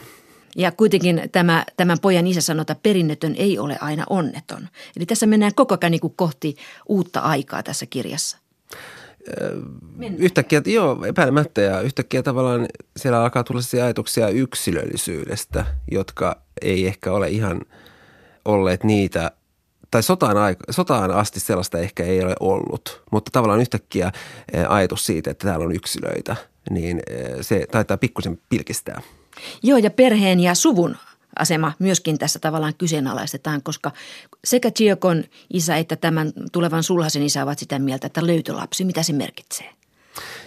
Ja 0.56 0.72
kuitenkin 0.72 1.22
tämä, 1.32 1.66
tämän 1.78 1.98
pojan 2.02 2.28
isä 2.28 2.42
sanoo, 2.42 2.62
että 2.62 2.76
perinnötön 2.84 3.36
ei 3.38 3.60
ole 3.60 3.78
aina 3.82 4.04
onneton. 4.10 4.68
Eli 4.98 5.06
tässä 5.06 5.26
mennään 5.26 5.56
koko 5.56 5.78
ajan 5.82 5.92
niin 5.92 6.14
kohti 6.16 6.56
uutta 6.88 7.20
aikaa 7.20 7.64
tässä 7.64 7.86
kirjassa. 7.86 8.38
Mennään. 9.96 10.24
Yhtäkkiä, 10.24 10.62
joo, 10.66 11.06
epäilemättä 11.06 11.62
ja 11.62 11.82
yhtäkkiä 11.82 12.24
tavallaan 12.24 12.68
siellä 12.98 13.22
alkaa 13.22 13.44
tulla 13.44 13.62
sellaisia 13.62 13.86
ajatuksia 13.86 14.30
yksilöllisyydestä, 14.30 15.66
jotka 15.92 16.42
ei 16.62 16.88
ehkä 16.88 17.12
ole 17.12 17.30
ihan 17.30 17.62
olleet 18.46 18.84
niitä 18.84 19.32
tai 19.92 20.04
sotaan, 20.04 20.38
aika, 20.38 20.64
sotaan 20.70 21.12
asti 21.12 21.40
sellaista 21.40 21.78
ehkä 21.78 22.04
ei 22.04 22.24
ole 22.24 22.36
ollut, 22.40 23.04
mutta 23.12 23.32
tavallaan 23.32 23.62
yhtäkkiä 23.62 24.12
eh, 24.54 24.66
ajatus 24.72 25.06
siitä, 25.06 25.32
että 25.32 25.48
täällä 25.48 25.66
on 25.66 25.76
yksilöitä, 25.76 26.36
niin 26.70 27.02
eh, 27.10 27.36
se 27.42 27.66
taitaa 27.72 27.98
pikkusen 27.98 28.40
pilkistää. 28.50 29.02
Joo, 29.64 29.78
ja 29.78 29.92
perheen 29.92 30.40
ja 30.40 30.56
suvun 30.56 30.98
asema 31.40 31.74
myöskin 31.80 32.18
tässä 32.18 32.40
tavallaan 32.40 32.76
kyseenalaistetaan, 32.78 33.64
koska 33.64 33.92
sekä 34.46 34.72
Chiokon 34.72 35.24
isä 35.54 35.78
että 35.78 35.96
tämän 35.96 36.34
tulevan 36.52 36.84
sulhasen 36.84 37.24
isä 37.24 37.44
ovat 37.44 37.60
sitä 37.60 37.80
mieltä, 37.80 38.08
että 38.08 38.28
löytölapsi, 38.28 38.86
mitä 38.86 39.04
se 39.04 39.14
merkitsee? 39.14 39.70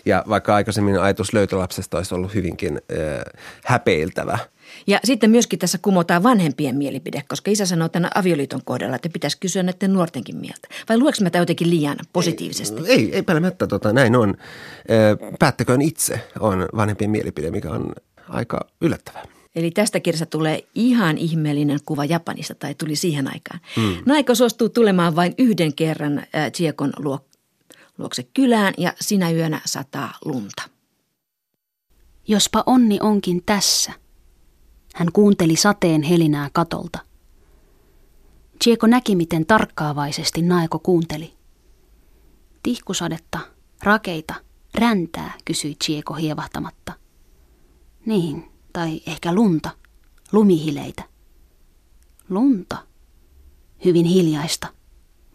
Ja 0.04 0.24
vaikka 0.28 0.54
aikaisemmin 0.54 1.00
ajatus 1.00 1.32
löytölapsesta 1.32 1.96
olisi 1.96 2.14
ollut 2.14 2.34
hyvinkin 2.34 2.76
äh, 2.76 3.22
häpeiltävä– 3.64 4.38
ja 4.86 5.00
sitten 5.04 5.30
myöskin 5.30 5.58
tässä 5.58 5.78
kumotaan 5.82 6.22
vanhempien 6.22 6.76
mielipide, 6.76 7.22
koska 7.28 7.50
isä 7.50 7.66
sanoo 7.66 7.88
tämän 7.88 8.10
avioliiton 8.14 8.60
kohdalla, 8.64 8.96
että 8.96 9.08
pitäisi 9.08 9.38
kysyä 9.40 9.62
näiden 9.62 9.92
nuortenkin 9.92 10.36
mieltä. 10.36 10.68
Vai 10.88 10.98
lueks 10.98 11.20
mä 11.20 11.30
tämä 11.30 11.42
jotenkin 11.42 11.70
liian 11.70 11.96
positiivisesti? 12.12 12.82
Ei, 12.86 12.94
ei, 12.94 13.14
ei 13.14 13.22
päällemättä 13.22 13.66
tota, 13.66 13.92
näin 13.92 14.16
on. 14.16 14.34
Päättäköön 15.38 15.82
itse 15.82 16.20
on 16.40 16.68
vanhempien 16.76 17.10
mielipide, 17.10 17.50
mikä 17.50 17.70
on 17.70 17.92
aika 18.28 18.60
yllättävää. 18.80 19.24
Eli 19.54 19.70
tästä 19.70 20.00
kirjasta 20.00 20.26
tulee 20.26 20.64
ihan 20.74 21.18
ihmeellinen 21.18 21.78
kuva 21.84 22.04
Japanista, 22.04 22.54
tai 22.54 22.74
tuli 22.74 22.96
siihen 22.96 23.26
aikaan. 23.26 23.60
Hmm. 23.76 23.96
Naiko 24.06 24.34
suostuu 24.34 24.68
tulemaan 24.68 25.16
vain 25.16 25.34
yhden 25.38 25.74
kerran 25.74 26.18
äh, 26.18 26.52
Chiekon 26.52 26.92
luo, 26.98 27.20
luokse 28.00 28.22
kylään 28.22 28.74
ja 28.78 28.92
sinä 29.00 29.30
yönä 29.30 29.60
sataa 29.64 30.14
lunta. 30.24 30.62
Jospa 32.28 32.62
onni 32.66 32.98
onkin 33.00 33.42
tässä– 33.46 33.92
hän 34.94 35.12
kuunteli 35.12 35.56
sateen 35.56 36.02
helinää 36.02 36.50
katolta. 36.52 36.98
Chieko 38.62 38.86
näki, 38.86 39.16
miten 39.16 39.46
tarkkaavaisesti 39.46 40.42
Naeko 40.42 40.78
kuunteli. 40.78 41.34
Tihkusadetta, 42.62 43.38
rakeita, 43.82 44.34
räntää, 44.74 45.34
kysyi 45.44 45.74
Chieko 45.74 46.14
hievahtamatta. 46.14 46.92
Niin, 48.06 48.44
tai 48.72 49.00
ehkä 49.06 49.34
lunta, 49.34 49.70
lumihileitä. 50.32 51.02
Lunta? 52.28 52.86
Hyvin 53.84 54.06
hiljaista, 54.06 54.66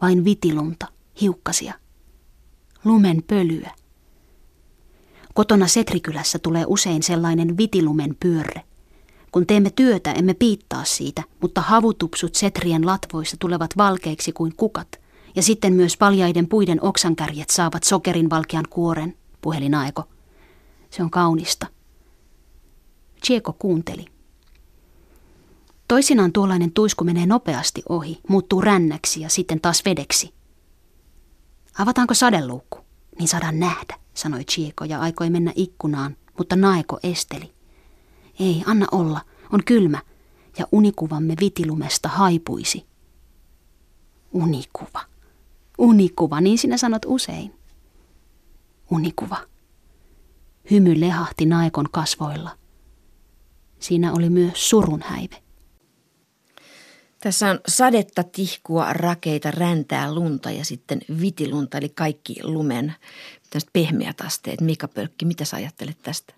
vain 0.01 0.25
vitilunta, 0.25 0.87
hiukkasia. 1.21 1.73
Lumen 2.85 3.23
pölyä. 3.27 3.71
Kotona 5.33 5.67
Setrikylässä 5.67 6.39
tulee 6.39 6.63
usein 6.67 7.03
sellainen 7.03 7.57
vitilumen 7.57 8.15
pyörre– 8.19 8.61
kun 9.35 9.47
teemme 9.47 9.69
työtä, 9.69 10.11
emme 10.11 10.33
piittaa 10.33 10.83
siitä, 10.83 11.23
mutta 11.41 11.61
havutupsut 11.61 12.35
setrien 12.35 12.85
latvoissa 12.85 13.37
tulevat 13.39 13.77
valkeiksi 13.77 14.31
kuin 14.31 14.55
kukat, 14.57 15.01
ja 15.35 15.43
sitten 15.43 15.73
myös 15.73 15.97
paljaiden 15.97 16.47
puiden 16.47 16.83
oksankärjet 16.83 17.49
saavat 17.49 17.83
sokerin 17.83 18.29
valkean 18.29 18.65
kuoren, 18.69 19.17
puheli 19.41 19.69
Naeko. 19.69 20.03
Se 20.89 21.03
on 21.03 21.09
kaunista. 21.09 21.67
Chieko 23.25 23.53
kuunteli. 23.59 24.05
Toisinaan 25.87 26.31
tuollainen 26.31 26.71
tuisku 26.71 27.03
menee 27.03 27.25
nopeasti 27.25 27.83
ohi, 27.89 28.19
muuttuu 28.29 28.61
rännäksi 28.61 29.21
ja 29.21 29.29
sitten 29.29 29.61
taas 29.61 29.85
vedeksi. 29.85 30.33
Avataanko 31.79 32.13
sadeluukku? 32.13 32.79
Niin 33.19 33.27
saadaan 33.27 33.59
nähdä, 33.59 33.99
sanoi 34.13 34.43
Chieko 34.43 34.85
ja 34.85 34.99
aikoi 34.99 35.29
mennä 35.29 35.53
ikkunaan, 35.55 36.17
mutta 36.37 36.55
Naeko 36.55 36.99
esteli. 37.03 37.53
Ei, 38.39 38.63
anna 38.65 38.85
olla, 38.91 39.21
on 39.51 39.63
kylmä, 39.65 40.01
ja 40.59 40.67
unikuvamme 40.71 41.35
vitilumesta 41.39 42.09
haipuisi. 42.09 42.85
Unikuva. 44.31 45.01
Unikuva, 45.77 46.41
niin 46.41 46.57
sinä 46.57 46.77
sanot 46.77 47.01
usein. 47.05 47.53
Unikuva. 48.91 49.37
Hymy 50.71 50.99
lehahti 50.99 51.45
naikon 51.45 51.87
kasvoilla. 51.91 52.57
Siinä 53.79 54.13
oli 54.13 54.29
myös 54.29 54.69
surun 54.69 55.01
häive. 55.05 55.44
Tässä 57.25 57.49
on 57.49 57.59
sadetta, 57.67 58.23
tihkua, 58.23 58.93
rakeita, 58.93 59.51
räntää, 59.51 60.13
lunta 60.13 60.51
ja 60.51 60.65
sitten 60.65 61.01
vitilunta, 61.21 61.77
eli 61.77 61.89
kaikki 61.89 62.35
lumen 62.43 62.95
pehmeät 63.73 64.21
asteet. 64.21 64.61
Mika 64.61 64.87
Pölkki, 64.87 65.25
mitä 65.25 65.45
sä 65.45 65.57
ajattelet 65.57 65.97
tästä? 66.03 66.33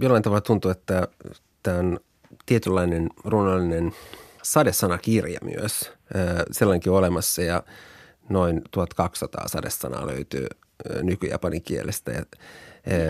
Jollain 0.00 0.22
tavalla 0.22 0.40
tuntuu, 0.40 0.70
että 0.70 1.08
tämä 1.62 1.78
on 1.78 2.00
tietynlainen 2.46 3.10
runollinen 3.24 3.92
sadesanakirja 4.42 5.38
myös. 5.42 5.92
Sellainenkin 6.50 6.92
olemassa 6.92 7.42
ja 7.42 7.62
noin 8.28 8.62
1200 8.70 9.48
sadesanaa 9.48 10.06
löytyy 10.06 10.46
nykyjapanin 11.02 11.62
kielestä. 11.62 12.12
Ja, 12.12 12.22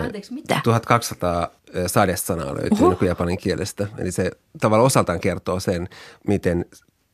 Anteeksi, 0.03 0.33
mitä? 0.33 0.61
1200 0.63 1.51
sadesanaa 1.87 2.53
löytyy 2.53 2.69
Oho. 2.71 2.89
nykyjapanin 2.89 3.37
kielestä. 3.37 3.87
Eli 3.97 4.11
se 4.11 4.31
tavallaan 4.61 4.85
osaltaan 4.85 5.19
kertoo 5.19 5.59
sen, 5.59 5.87
miten 6.27 6.65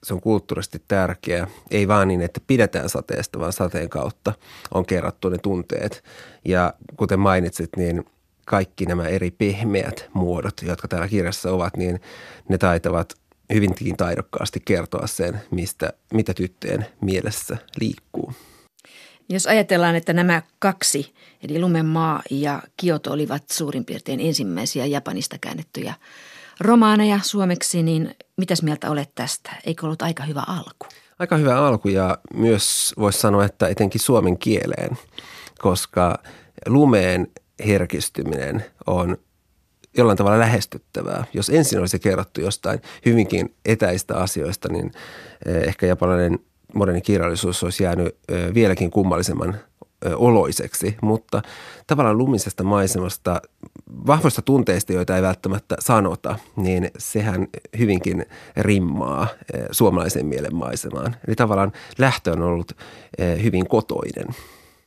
se 0.04 0.14
on 0.14 0.22
kulttuurisesti 0.22 0.84
tärkeä. 0.88 1.48
Ei 1.72 1.88
vaan 1.88 2.08
niin, 2.08 2.22
että 2.22 2.42
pidetään 2.48 2.90
sateesta, 2.90 3.40
vaan 3.40 3.54
sateen 3.54 3.90
kautta 3.90 4.34
on 4.74 4.86
kerrattu 4.86 5.30
ne 5.30 5.38
tunteet. 5.38 6.04
Ja 6.46 6.74
kuten 6.98 7.20
mainitsit, 7.20 7.70
niin– 7.78 8.04
kaikki 8.46 8.86
nämä 8.86 9.08
eri 9.08 9.32
pehmeät 9.32 10.10
muodot, 10.14 10.62
jotka 10.62 10.88
täällä 10.88 11.08
kirjassa 11.08 11.52
ovat, 11.52 11.78
niin 11.78 12.02
ne 12.50 12.58
taitavat 12.58 13.14
hyvinkin 13.54 13.98
taidokkaasti 13.98 14.62
kertoa 14.66 15.08
sen, 15.08 15.42
mistä, 15.52 15.94
mitä 16.14 16.34
tyttöjen 16.34 16.86
mielessä 17.02 17.58
liikkuu. 17.80 18.34
Jos 19.32 19.48
ajatellaan, 19.48 19.96
että 19.96 20.14
nämä 20.14 20.42
kaksi, 20.60 21.14
eli 21.44 21.60
Lumenmaa 21.60 22.22
ja 22.32 22.62
Kioto 22.78 23.12
olivat 23.12 23.44
suurin 23.50 23.86
piirtein 23.86 24.20
ensimmäisiä 24.20 24.86
Japanista 24.86 25.38
käännettyjä 25.42 25.94
romaaneja 26.60 27.20
suomeksi, 27.24 27.84
niin 27.84 28.16
mitäs 28.38 28.64
mieltä 28.64 28.90
olet 28.90 29.12
tästä? 29.16 29.52
Eikö 29.66 29.86
ollut 29.86 30.02
aika 30.02 30.24
hyvä 30.24 30.44
alku? 30.48 30.88
Aika 31.20 31.38
hyvä 31.38 31.68
alku 31.68 31.90
ja 31.90 32.18
myös 32.34 32.94
voisi 33.00 33.20
sanoa, 33.20 33.46
että 33.46 33.68
etenkin 33.68 34.02
suomen 34.02 34.38
kieleen, 34.38 34.98
koska 35.60 36.20
lumeen 36.68 37.28
herkistyminen 37.68 38.66
on 38.88 39.18
jollain 39.98 40.18
tavalla 40.18 40.40
lähestyttävää. 40.40 41.26
Jos 41.34 41.50
ensin 41.50 41.80
olisi 41.80 42.00
kerrottu 42.00 42.42
jostain 42.42 42.82
hyvinkin 43.06 43.56
etäistä 43.66 44.18
asioista, 44.18 44.70
niin 44.72 44.92
eh, 45.46 45.56
ehkä 45.56 45.86
japanilainen 45.86 46.40
moderni 46.74 47.02
kirjallisuus 47.02 47.64
olisi 47.64 47.84
jäänyt 47.84 48.16
vieläkin 48.54 48.92
kummallisemman 48.92 49.56
oloiseksi, 50.16 50.98
mutta 51.02 51.42
tavallaan 51.88 52.18
lumisesta 52.18 52.64
maisemasta, 52.64 53.42
vahvoista 54.08 54.42
tunteista, 54.42 54.94
joita 54.94 55.16
ei 55.16 55.22
välttämättä 55.22 55.76
sanota, 55.80 56.36
niin 56.56 56.92
sehän 56.98 57.48
hyvinkin 57.78 58.26
rimmaa 58.58 59.28
suomalaisen 59.72 60.26
mielen 60.26 60.56
maisemaan. 60.56 61.16
Eli 61.28 61.36
tavallaan 61.36 61.72
lähtö 61.98 62.32
on 62.32 62.42
ollut 62.42 62.72
hyvin 63.44 63.68
kotoinen. 63.68 64.28